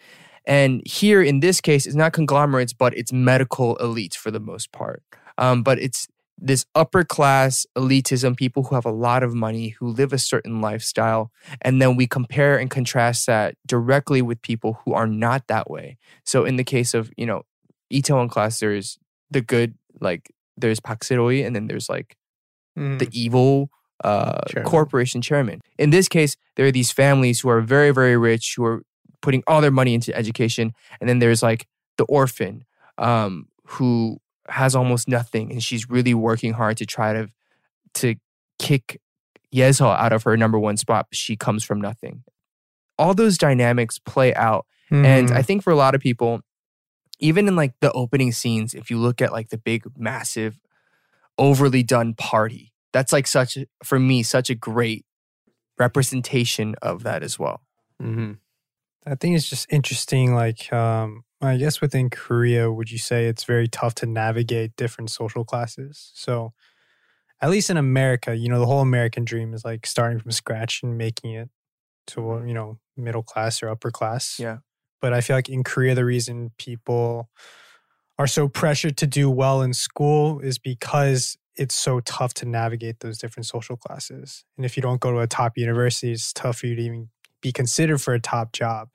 [0.46, 4.72] And here in this case, it's not conglomerates, but it's medical elites for the most
[4.72, 5.04] part.
[5.38, 6.08] Um, but it's
[6.42, 10.62] this upper class elitism, people who have a lot of money, who live a certain
[10.62, 11.32] lifestyle.
[11.62, 15.98] And then we compare and contrast that directly with people who are not that way.
[16.24, 17.44] So in the case of, you know,
[17.92, 18.98] Itaewon class, there's
[19.32, 22.16] the good, like there's Park and then there's like
[22.78, 23.00] Mhm.
[23.00, 23.70] the evil
[24.04, 24.70] uh, Chairman.
[24.70, 25.62] corporation chairman.
[25.78, 28.84] In this case, there are these families who are very, very rich, who are
[29.22, 32.64] putting all their money into education, and then there's like the orphan
[32.98, 37.30] um, who has almost nothing, and she's really working hard to try to
[37.96, 38.16] to
[38.60, 39.02] kick
[39.54, 41.08] Yeseo out of her number one spot.
[41.10, 42.24] But she comes from nothing.
[42.98, 45.36] All those dynamics play out and Mhm.
[45.36, 46.42] I think for a lot of people,
[47.20, 50.60] even in like the opening scenes, if you look at like the big, massive,
[51.38, 55.06] overly done party, that's like such, a, for me, such a great
[55.78, 57.62] representation of that as well.
[58.00, 58.34] hmm
[59.06, 60.36] I think it's just interesting.
[60.36, 65.10] Like, um, I guess within Korea, would you say it's very tough to navigate different
[65.10, 66.12] social classes?
[66.14, 66.54] So,
[67.42, 70.84] at least in America, you know, the whole American dream is like starting from scratch
[70.84, 71.50] and making it
[72.08, 74.38] to, you know, middle class or upper class.
[74.38, 74.58] Yeah.
[75.02, 77.30] But I feel like in Korea, the reason people
[78.18, 83.00] are so pressured to do well in school is because it's so tough to navigate
[83.00, 84.46] those different social classes.
[84.58, 87.10] And if you don't go to a top university, it's tough for you to even
[87.42, 88.90] be considered for a top job.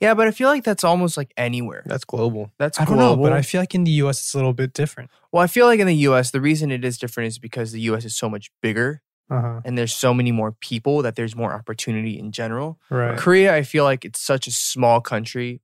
[0.00, 1.84] Yeah, but I feel like that's almost like anywhere.
[1.86, 2.50] That's global.
[2.58, 3.16] That's I don't global.
[3.16, 5.10] know, but I feel like in the US it's a little bit different.
[5.30, 7.80] well, I feel like in the US, the reason it is different is because the
[7.82, 9.02] US is so much bigger
[9.32, 9.60] Uh-huh.
[9.64, 12.78] and there's so many more people that there's more opportunity in general.
[12.90, 13.18] Right.
[13.18, 15.60] Korea, I feel like it's such a small country.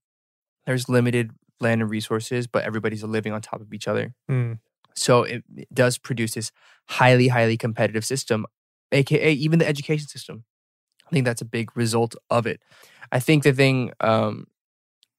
[0.66, 4.14] There's limited land and resources, but everybody's living on top of each other.
[4.30, 4.58] Mm.
[4.94, 6.50] So it, it does produce this
[6.86, 8.46] highly, highly competitive system,
[8.92, 10.44] aka even the education system.
[11.06, 12.60] I think that's a big result of it.
[13.10, 14.46] I think the thing um,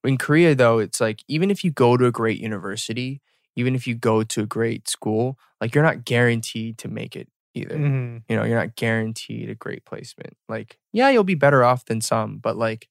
[0.04, 3.22] in Korea, though, it's like even if you go to a great university,
[3.56, 7.28] even if you go to a great school, like you're not guaranteed to make it
[7.60, 7.78] either.
[7.78, 8.24] Mhm.
[8.30, 10.36] You know, you're not guaranteed a great placement.
[10.48, 12.88] Like, yeah, you'll be better off than some, but like,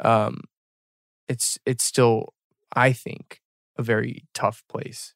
[0.00, 0.42] um,
[1.28, 2.34] it's it's still,
[2.74, 3.40] I think,
[3.78, 5.14] a very tough place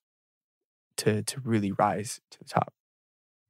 [0.99, 2.73] to to really rise to the top.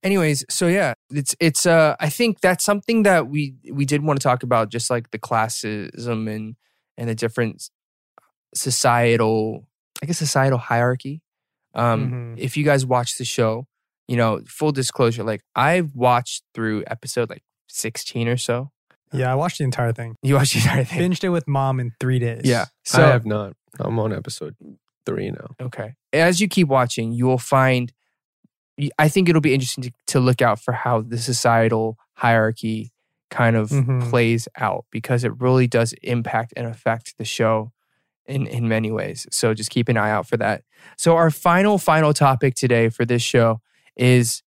[0.02, 4.18] Anyways, so yeah, it's it's uh I think that's something that we we did want
[4.20, 6.56] to talk about, just like the classism and
[6.96, 7.70] and the different
[8.54, 9.66] societal,
[10.02, 11.22] I guess societal hierarchy.
[11.74, 12.38] Um, Mhm.
[12.38, 13.68] if you guys watch the show,
[14.10, 18.72] you know, full disclosure, like I've watched through episode like 16 or so.
[19.12, 20.16] Yeah, I watched the entire thing.
[20.22, 20.98] You watched the entire thing.
[21.12, 22.42] Binged it with mom in three days.
[22.44, 22.66] Yeah.
[22.92, 23.54] I have not.
[23.78, 24.56] I'm on episode
[25.06, 25.54] three now.
[25.60, 25.94] Okay.
[26.12, 27.92] As you keep watching, you will find.
[28.98, 32.92] I think it'll be interesting to, to look out for how the societal hierarchy
[33.30, 34.10] kind of Mhm.
[34.10, 37.72] plays out because it really does impact and affect the show
[38.26, 39.26] in in many ways.
[39.30, 40.62] So just keep an eye out for that.
[40.96, 43.60] So our final final topic today for this show
[43.96, 44.42] is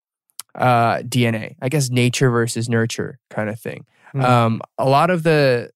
[0.56, 1.56] uh, DNA.
[1.62, 3.86] I guess nature versus nurture kind of thing.
[4.16, 4.24] Mm.
[4.24, 5.72] Um, a lot of the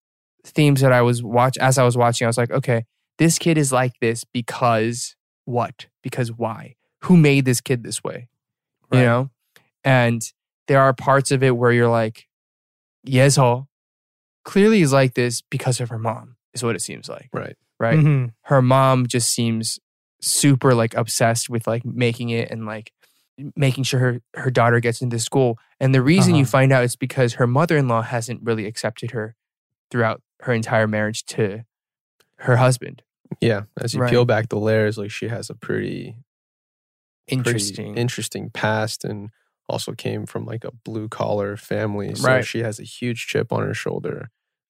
[0.46, 2.86] themes that I was watch as I was watching, I was like, okay,
[3.18, 5.88] this kid is like this because what?
[6.04, 6.76] Because why?
[7.04, 8.30] Who made this kid this way?
[8.92, 9.30] You know?
[9.84, 10.22] And
[10.68, 12.28] there are parts of it where you're like,
[13.06, 13.68] Yeseo
[14.44, 17.30] clearly is like this because of her mom, is what it seems like.
[17.34, 17.56] Right.
[17.80, 18.00] Right.
[18.00, 18.32] Mhm.
[18.44, 19.80] Her mom just seems
[20.22, 22.92] super like obsessed with like making it and like
[23.56, 25.60] making sure her, her daughter gets into school.
[25.80, 26.50] And the reason you Uh-huh.
[26.52, 29.36] find out is because her mother in law hasn't really accepted her
[29.92, 31.64] throughout her entire marriage to
[32.40, 33.04] her husband.
[33.42, 33.64] Yeah.
[33.80, 34.10] As you Right.
[34.10, 36.16] peel back the layers, like she has a pretty
[37.28, 37.98] pretty Interesting.
[37.98, 39.30] interesting past and
[39.68, 42.16] also came from like a blue collar family.
[42.16, 42.46] So Right.
[42.46, 44.30] she has a huge chip on her shoulder.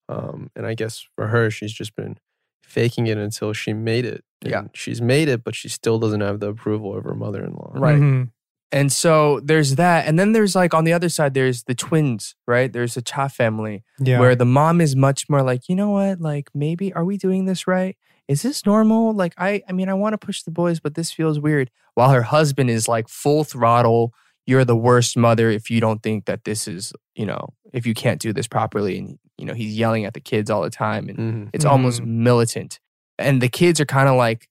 [0.09, 2.17] Um, and I guess for her, she's just been
[2.63, 4.23] faking it until she made it.
[4.41, 4.63] Yeah.
[4.73, 7.71] She's made it, but she still doesn't have the approval of her mother in law.
[7.75, 7.99] Right.
[7.99, 8.31] Mhm.
[8.71, 10.07] And so there's that.
[10.07, 12.71] And then there's like on the other side, there's the twins, right?
[12.71, 14.19] There's the Cha family Yeah.
[14.19, 16.19] where the mom is much more like, you know what?
[16.19, 17.95] Like maybe are we doing this right?
[18.27, 19.13] Is this normal?
[19.13, 21.71] Like I I mean I want to push the boys, but this feels weird.
[21.93, 24.13] While her husband is like full throttle,
[24.45, 27.93] you're the worst mother if you don't think that this is, you know, if you
[27.93, 31.07] can't do this properly and you know, he's yelling at the kids all the time
[31.09, 31.49] and Mhm.
[31.53, 32.79] it's almost militant.
[33.19, 34.49] And the kids are kind of like,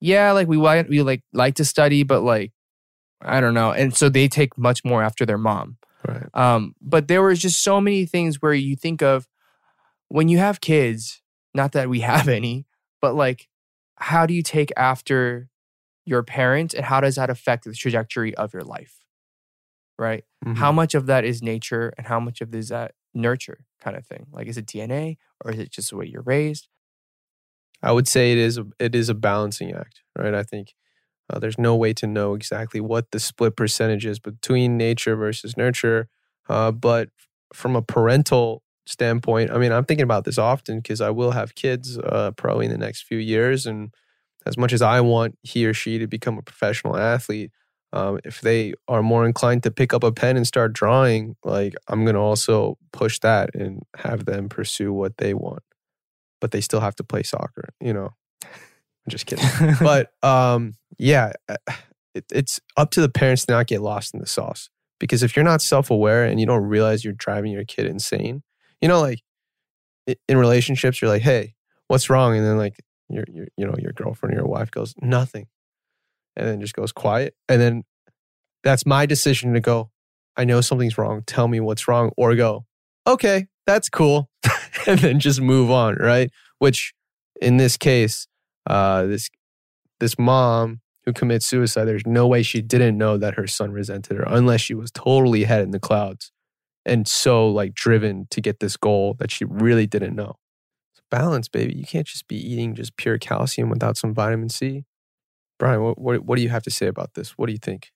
[0.00, 2.52] yeah, like we like we like like to study, but like
[3.20, 3.72] I don't know.
[3.72, 5.76] And so they take much more after their mom.
[6.06, 6.26] Right.
[6.34, 9.28] Um, but there was just so many things where you think of
[10.08, 11.22] when you have kids,
[11.54, 12.66] not that we have any,
[13.00, 13.48] but like
[13.96, 15.48] how do you take after
[16.04, 19.04] your parent and how does that affect the trajectory of your life?
[19.98, 20.24] Right?
[20.44, 20.56] Mhm.
[20.56, 24.06] How much of that is nature and how much of is that nurture kind of
[24.06, 24.26] thing?
[24.32, 26.68] Like is it DNA or is it just the way you're raised?
[27.82, 30.34] I would say it is a, it is a balancing act, right?
[30.34, 30.74] I think
[31.30, 35.56] uh, there's no way to know exactly what the split percentage is between nature versus
[35.56, 36.08] nurture,
[36.48, 37.10] uh, but
[37.52, 41.54] from a parental standpoint, I mean, I'm thinking about this often because I will have
[41.54, 43.92] kids uh, probably in the next few years, and
[44.46, 47.50] as much as I want he or she to become a professional athlete,
[47.92, 51.74] um, if they are more inclined to pick up a pen and start drawing, like
[51.88, 55.62] I'm gonna also push that and have them pursue what they want
[56.40, 57.70] but they still have to play soccer.
[57.80, 58.14] You know,
[59.08, 59.74] I'm just kidding.
[59.80, 61.56] but um, yeah, uh,
[62.14, 64.68] it, it's up to the parents to not get lost in the sauce.
[65.00, 68.42] Because if you're not self aware and you don't realize you're driving your kid insane,
[68.82, 69.20] you know, like
[70.06, 71.54] in relationships, you're like, hey,
[71.86, 72.36] what's wrong?
[72.36, 72.76] And then like
[73.08, 75.46] your, your you know your girlfriend or your wife goes nothing,
[76.36, 77.84] and then just goes quiet, and then
[78.62, 79.90] that's my decision to go.
[80.36, 81.22] I know something's wrong.
[81.26, 82.66] Tell me what's wrong, or go,
[83.06, 84.28] okay, that's cool,
[84.86, 86.30] and then just move on, right?
[86.58, 86.92] Which
[87.40, 88.26] in this case,
[88.68, 89.28] uh, this
[89.98, 94.16] this mom who commits suicide, there's no way she didn't know that her son resented
[94.16, 96.30] her unless she was totally head in the clouds
[96.88, 100.36] and so like driven to get this goal that she really didn't know.
[100.92, 101.74] It's balance, baby.
[101.74, 104.84] You can't just be eating just pure calcium without some vitamin C.
[105.58, 107.32] Brian, what, what, what do you have to say about this?
[107.32, 107.90] What do you think?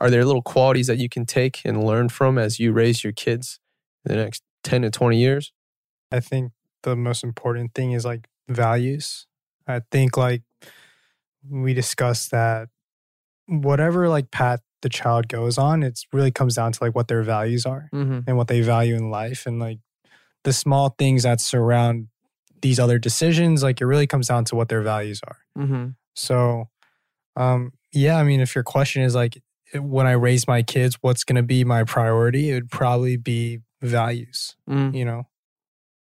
[0.00, 3.12] Are there little qualities that you can take and learn from as you raise your
[3.12, 3.60] kids
[4.04, 5.52] in the next 10 to 20 years?
[6.10, 9.26] I think the most important thing is like values.
[9.66, 10.42] I think like
[11.48, 12.68] we discussed that
[13.46, 17.22] whatever like path the child goes on, it really comes down to like what their
[17.22, 18.20] values are Mm-hmm.
[18.26, 19.78] and what they value in life and like
[20.44, 22.08] the small things that surround
[22.60, 25.38] these other decisions, like it really comes down to what their values are.
[25.58, 25.88] Mm-hmm.
[26.14, 26.68] So,
[27.36, 29.38] um, yeah, I mean, if your question is like,
[29.72, 32.50] eh, when I raise my kids, what's going to be my priority?
[32.50, 34.94] It would probably be values, Mm.
[34.94, 35.24] you know?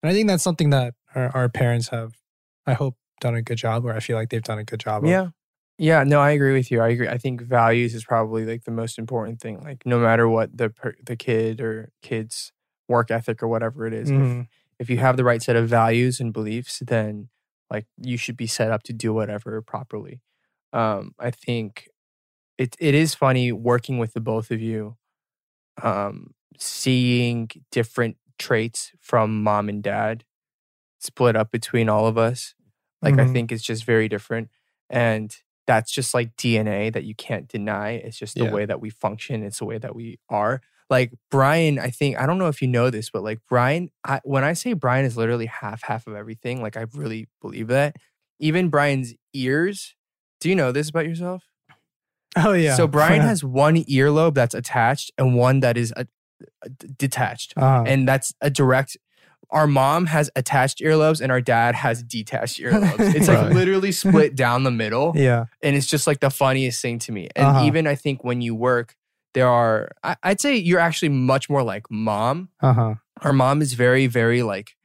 [0.04, 2.14] And I think that's something that our, our parents have,
[2.66, 5.06] I hope, done a good job, or I feel like they've done a good job
[5.06, 5.10] of.
[5.10, 5.30] Yeah.
[5.78, 6.82] Yeah, no, I agree with you.
[6.82, 7.08] I agree.
[7.08, 9.62] I think values is probably like the most important thing.
[9.64, 12.52] Like no matter what the per, the kid or kids
[12.90, 14.48] work ethic or whatever it is, if, Mhm.
[14.80, 17.30] if you have the right set of values and beliefs, then
[17.72, 20.22] like you should be set up to do whatever properly.
[20.74, 21.90] Um, I think
[22.58, 24.98] it it is funny working with the both of you,
[25.84, 30.26] um, seeing different traits from mom and dad
[31.00, 32.56] split up between all of us.
[33.02, 33.34] Like I Mhm.
[33.34, 34.50] think it's just very different,
[34.90, 35.36] and
[35.68, 37.92] that's just like DNA that you can't deny.
[37.92, 38.52] It's just the Yeah.
[38.52, 39.44] way that we function.
[39.44, 42.68] It's the way that we are like Brian, I think I don't know if you
[42.68, 46.16] know this, but like Brian, I, when I say Brian is literally half half of
[46.16, 47.96] everything, like I really believe that.
[48.40, 49.96] Even Brian's ears.
[50.42, 51.44] Do you know this about yourself?
[52.36, 52.76] Oh, yeah.
[52.76, 56.06] So Brian has one earlobe that's attached and one that is a,
[56.78, 58.98] d- detached, uh, and that's a direct.
[59.52, 63.14] Our mom has attached earlobes and our dad has detached earlobes.
[63.16, 63.54] It's like Right.
[63.54, 65.46] literally split down the middle yeah.
[65.62, 67.30] and it's just like the funniest thing to me.
[67.36, 67.66] And Uh-huh.
[67.66, 68.96] even I think when you work,
[69.34, 72.50] there are I, I'd say you're actually much more like mom.
[72.62, 72.96] Uh huh.
[73.22, 74.76] Our mom is very, very like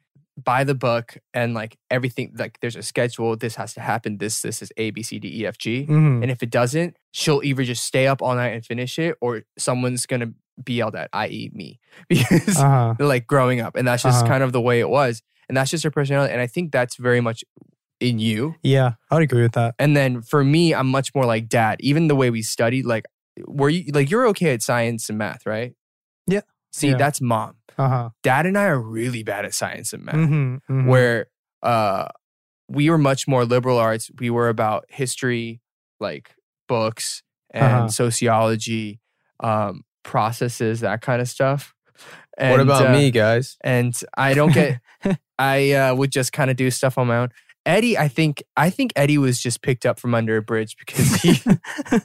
[0.44, 2.32] by the book and like everything.
[2.36, 3.36] Like there's a schedule.
[3.36, 4.18] This has to happen.
[4.18, 5.84] This, this is A, B, C, D, E, F, G.
[5.84, 9.16] hmm And if it doesn't, she'll either just stay up all night and finish it,
[9.22, 10.32] or someone's gonna
[10.62, 11.78] be yelled at, i.e., me,
[12.08, 12.94] because Uh huh.
[12.98, 14.28] like growing up, and that's just Uh-huh.
[14.28, 16.96] kind of the way it was, and that's just her personality, and I think that's
[16.96, 17.44] very much
[18.00, 18.56] in you.
[18.62, 19.74] Yeah, I would agree with that.
[19.78, 21.78] And then for me, I'm much more like dad.
[21.80, 23.04] Even the way we studied, like,
[23.46, 25.74] were you like you're okay at science and math, right?
[26.26, 26.40] Yeah.
[26.72, 26.96] See, Yeah.
[26.96, 27.56] that's mom.
[27.78, 28.10] Uh huh.
[28.22, 30.16] Dad and I are really bad at science and math.
[30.16, 31.26] Mm-hmm, Where
[31.62, 32.08] uh,
[32.68, 34.10] we were much more liberal arts.
[34.18, 35.60] We were about history,
[36.00, 36.34] like
[36.68, 37.88] books and Uh-huh.
[37.88, 39.00] sociology,
[39.40, 41.74] um, processes, that kind of stuff.
[42.38, 43.58] And, what about uh, me, guys?
[43.62, 44.80] and I don't get.
[45.38, 47.28] I uh, would just kind of do stuff on my own.
[47.66, 51.14] Eddie, I think I think Eddie was just picked up from under a bridge because
[51.16, 51.40] he.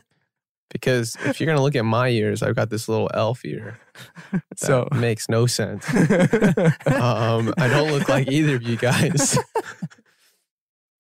[0.72, 3.78] Because if you're gonna look at my ears, I've got this little elf ear.
[4.32, 4.88] That so.
[4.94, 5.86] makes no sense.
[5.90, 9.38] Um, I don't look like either of you guys.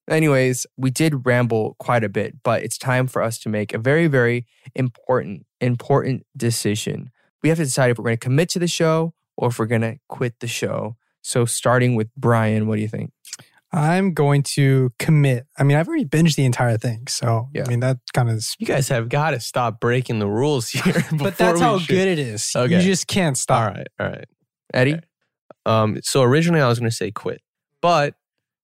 [0.10, 3.78] Anyways, we did ramble quite a bit, but it's time for us to make a
[3.78, 4.45] very, very
[4.76, 7.12] important, important decision.
[7.43, 9.66] We have to decide if we're going to commit to the show or if we're
[9.68, 10.95] going to quit the show.
[11.22, 13.12] So, starting with Brian, what do you think?
[13.72, 15.45] I'm going to commit.
[15.58, 17.64] I mean, I've already binged the entire thing, so Yeah.
[17.66, 18.43] I mean that kind of.
[18.60, 21.06] You guys have got to stop breaking the rules here.
[21.14, 22.52] But that's how should- good it is.
[22.56, 22.76] Okay.
[22.76, 23.62] You just can't stop.
[23.70, 24.26] All right, all right.
[24.74, 24.99] Eddie?
[25.66, 27.41] Um, so originally I was going to say quit,
[27.82, 28.16] but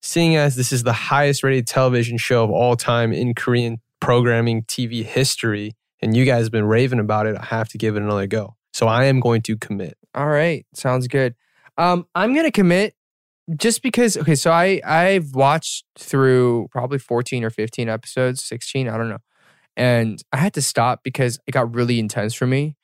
[0.02, 4.62] seeing as this is the highest rated television show of all time in Korean programming
[4.62, 8.02] TV history, and you guys have been raving about it, I have to give it
[8.02, 8.56] another go.
[8.72, 9.96] So I am going to commit.
[10.14, 11.34] All right, sounds good.
[11.76, 12.94] Um, I'm gonna commit
[13.56, 14.16] just because.
[14.16, 19.18] Okay, so I I've watched through probably 14 or 15 episodes, 16, I don't know,
[19.76, 22.76] and I had to stop because it got really intense for me,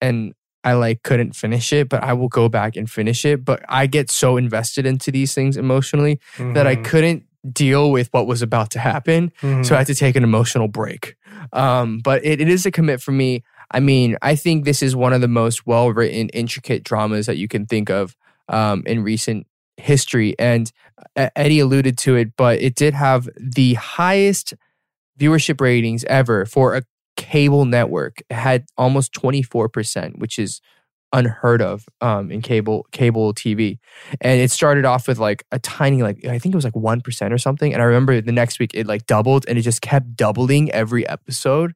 [0.00, 0.34] and
[0.64, 1.88] I like couldn't finish it.
[1.88, 3.44] But I will go back and finish it.
[3.44, 6.84] But I get so invested into these things emotionally that I Mhm.
[6.84, 9.32] couldn't deal with what was about to happen.
[9.40, 9.64] Mhm.
[9.64, 11.16] So I had to take an emotional break.
[11.54, 13.42] Um, but it, it is a commit for me.
[13.70, 17.36] I mean, I think this is one of the most well written, intricate dramas that
[17.38, 18.14] you can think of
[18.48, 19.46] um, in recent
[19.78, 20.34] history.
[20.38, 20.70] And
[21.16, 24.52] uh, Eddie alluded to it, but it did have the highest
[25.18, 26.82] viewership ratings ever for a
[27.16, 28.22] cable network.
[28.30, 30.60] Had almost 24%, which is
[31.12, 33.78] unheard of um, in cable cable TV.
[34.20, 37.32] And it started off with like a tiny like I think it was like 1%
[37.32, 40.14] or something and I remember the next week it like doubled and it just kept
[40.14, 41.72] doubling every episode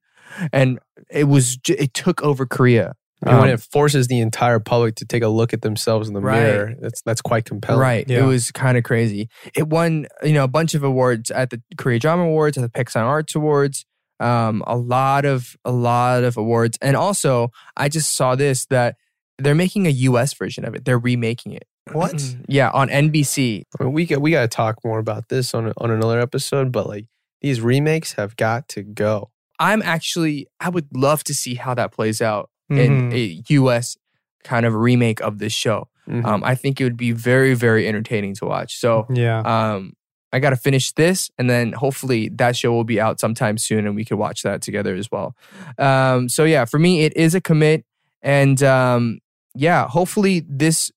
[0.52, 0.78] and
[1.10, 2.94] it was it took over Korea.
[3.26, 6.14] And when Um, it forces the entire public to take a look at themselves in
[6.14, 6.40] the Right.
[6.42, 7.80] mirror, that's that's quite compelling.
[7.80, 8.08] Right.
[8.08, 9.28] It was kind of crazy.
[9.56, 12.68] It won, you know, a bunch of awards at the Korea Drama Awards, at the
[12.68, 13.84] Baeksang Arts Awards.
[14.24, 16.78] Um, a lot of a lot of awards.
[16.80, 18.96] And also, I just saw this that
[19.38, 20.84] they're making a US version of it.
[20.84, 21.66] They're remaking it.
[21.92, 22.36] What?
[22.48, 23.64] Yeah, on NBC.
[23.78, 26.72] I mean, we got we got to talk more about this on on another episode,
[26.72, 27.06] but like
[27.42, 29.30] these remakes have got to go.
[29.58, 32.78] I'm actually I would love to see how that plays out Mhm.
[32.78, 33.96] in a US
[34.44, 35.88] kind of remake of this show.
[36.08, 36.24] Mhm.
[36.24, 38.78] Um, I think it would be very, very entertaining to watch.
[38.78, 39.40] So yeah.
[39.40, 39.92] um
[40.34, 43.86] I got to finish this and then hopefully that show will be out sometime soon
[43.86, 45.36] and we could watch that together as well.
[45.78, 47.84] Um so yeah, for me it is a commit
[48.20, 49.20] and um
[49.54, 50.90] yeah, hopefully this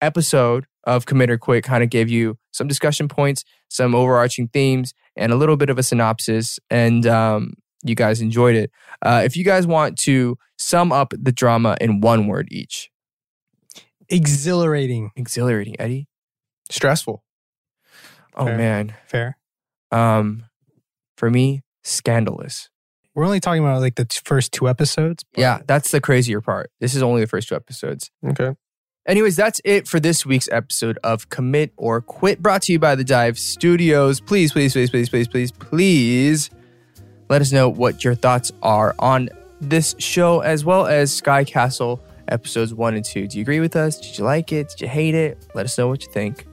[0.00, 4.94] episode of Commit or Quit kind of gave you some discussion points, some overarching themes
[5.16, 8.70] and a little bit of a synopsis and um you guys enjoyed it.
[9.02, 12.88] Uh if you guys want to sum up the drama in one word each.
[14.08, 15.10] Exhilarating.
[15.16, 16.06] Exhilarating, Eddie.
[16.70, 17.24] Stressful.
[18.36, 18.56] Oh Fair.
[18.58, 18.94] man.
[19.06, 19.36] Fair.
[19.90, 20.44] Um
[21.16, 22.68] for me, scandalous.
[23.14, 25.24] We're only talking about like the t- first two episodes.
[25.32, 26.70] but- Yeah, that's the crazier part.
[26.80, 28.10] This is only the first two episodes.
[28.26, 28.50] Okay.
[29.08, 32.94] Anyways, that's it for this week's episode of Commit or Quit, brought to you by
[32.96, 34.20] the Dive Studios.
[34.20, 36.50] Please, please, please, please, please, please, please
[37.30, 39.28] let us know what your thoughts are on
[39.60, 43.28] this show as well as Sky Castle episodes one and two.
[43.28, 43.98] Do you agree with us?
[44.00, 44.70] Did you like it?
[44.70, 45.38] Did you hate it?
[45.54, 46.44] Let us know what you think.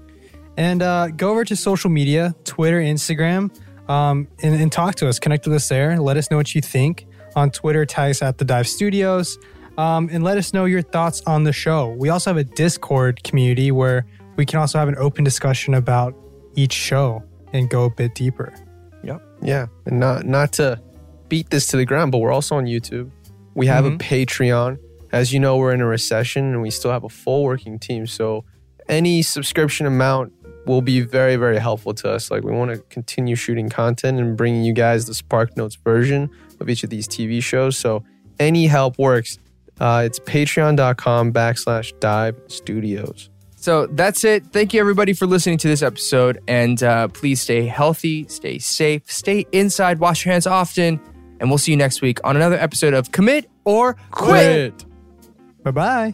[0.57, 3.51] And uh, go over to social media, Twitter, Instagram,
[3.89, 5.19] um, and, and talk to us.
[5.19, 5.99] Connect with us there.
[5.99, 7.07] Let us know what you think.
[7.35, 9.39] On Twitter, tag us at the Dive Studios,
[9.79, 11.89] um, and let us know your thoughts on the show.
[11.97, 16.13] We also have a Discord community where we can also have an open discussion about
[16.55, 18.53] each show and go a bit deeper.
[19.03, 19.21] Yep.
[19.41, 20.79] Yeah, and not not to
[21.27, 23.09] beat this to the ground, but we're also on YouTube.
[23.55, 23.95] We have Mhm.
[23.95, 24.77] a Patreon.
[25.11, 28.05] As you know, we're in a recession and we still have a full working team.
[28.07, 28.45] So
[28.87, 30.33] any subscription amount
[30.65, 32.31] will be very, very helpful to us.
[32.31, 36.29] Like we want to continue shooting content and bringing you guys the Spark Notes version
[36.59, 37.77] of each of these TV shows.
[37.77, 38.03] So
[38.39, 39.37] any help works.
[39.79, 43.29] Uh, it's patreon.com backslash dive studios.
[43.55, 44.45] So that's it.
[44.47, 46.39] Thank you, everybody, for listening to this episode.
[46.47, 50.99] And uh, please stay healthy, stay safe, stay inside, wash your hands often.
[51.39, 54.83] And we'll see you next week on another episode of Commit or Quit.
[54.83, 55.63] Quit.
[55.63, 56.13] Bye bye.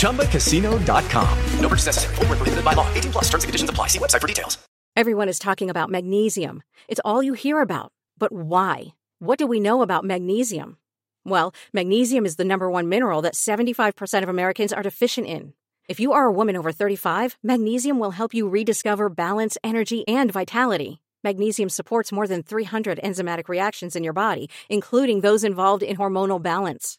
[0.00, 1.38] ChumbaCasino.com.
[1.60, 2.14] No purchase necessary.
[2.16, 2.88] Full prohibited by law.
[2.94, 3.88] 18 plus terms and conditions apply.
[3.88, 4.58] See website for details.
[4.96, 6.62] Everyone is talking about magnesium.
[6.88, 7.92] It's all you hear about.
[8.16, 8.94] But why?
[9.18, 10.78] What do we know about magnesium?
[11.24, 15.52] Well, magnesium is the number one mineral that 75% of Americans are deficient in.
[15.86, 20.32] If you are a woman over 35, magnesium will help you rediscover balance, energy, and
[20.32, 21.00] vitality.
[21.22, 26.40] Magnesium supports more than 300 enzymatic reactions in your body, including those involved in hormonal
[26.40, 26.98] balance.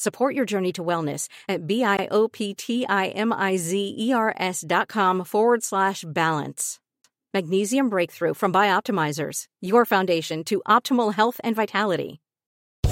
[0.00, 6.80] Support your journey to wellness at B-I-O-P-T-I-M-I-Z-E-R-S dot com forward slash balance.
[7.34, 12.22] Magnesium Breakthrough from Bioptimizers, your foundation to optimal health and vitality.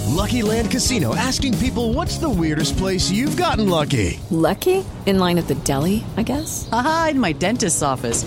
[0.08, 4.20] Lucky Land Casino asking people what's the weirdest place you've gotten lucky?
[4.28, 4.84] Lucky?
[5.06, 6.68] In line at the deli, I guess?
[6.72, 8.26] Aha, in my dentist's office.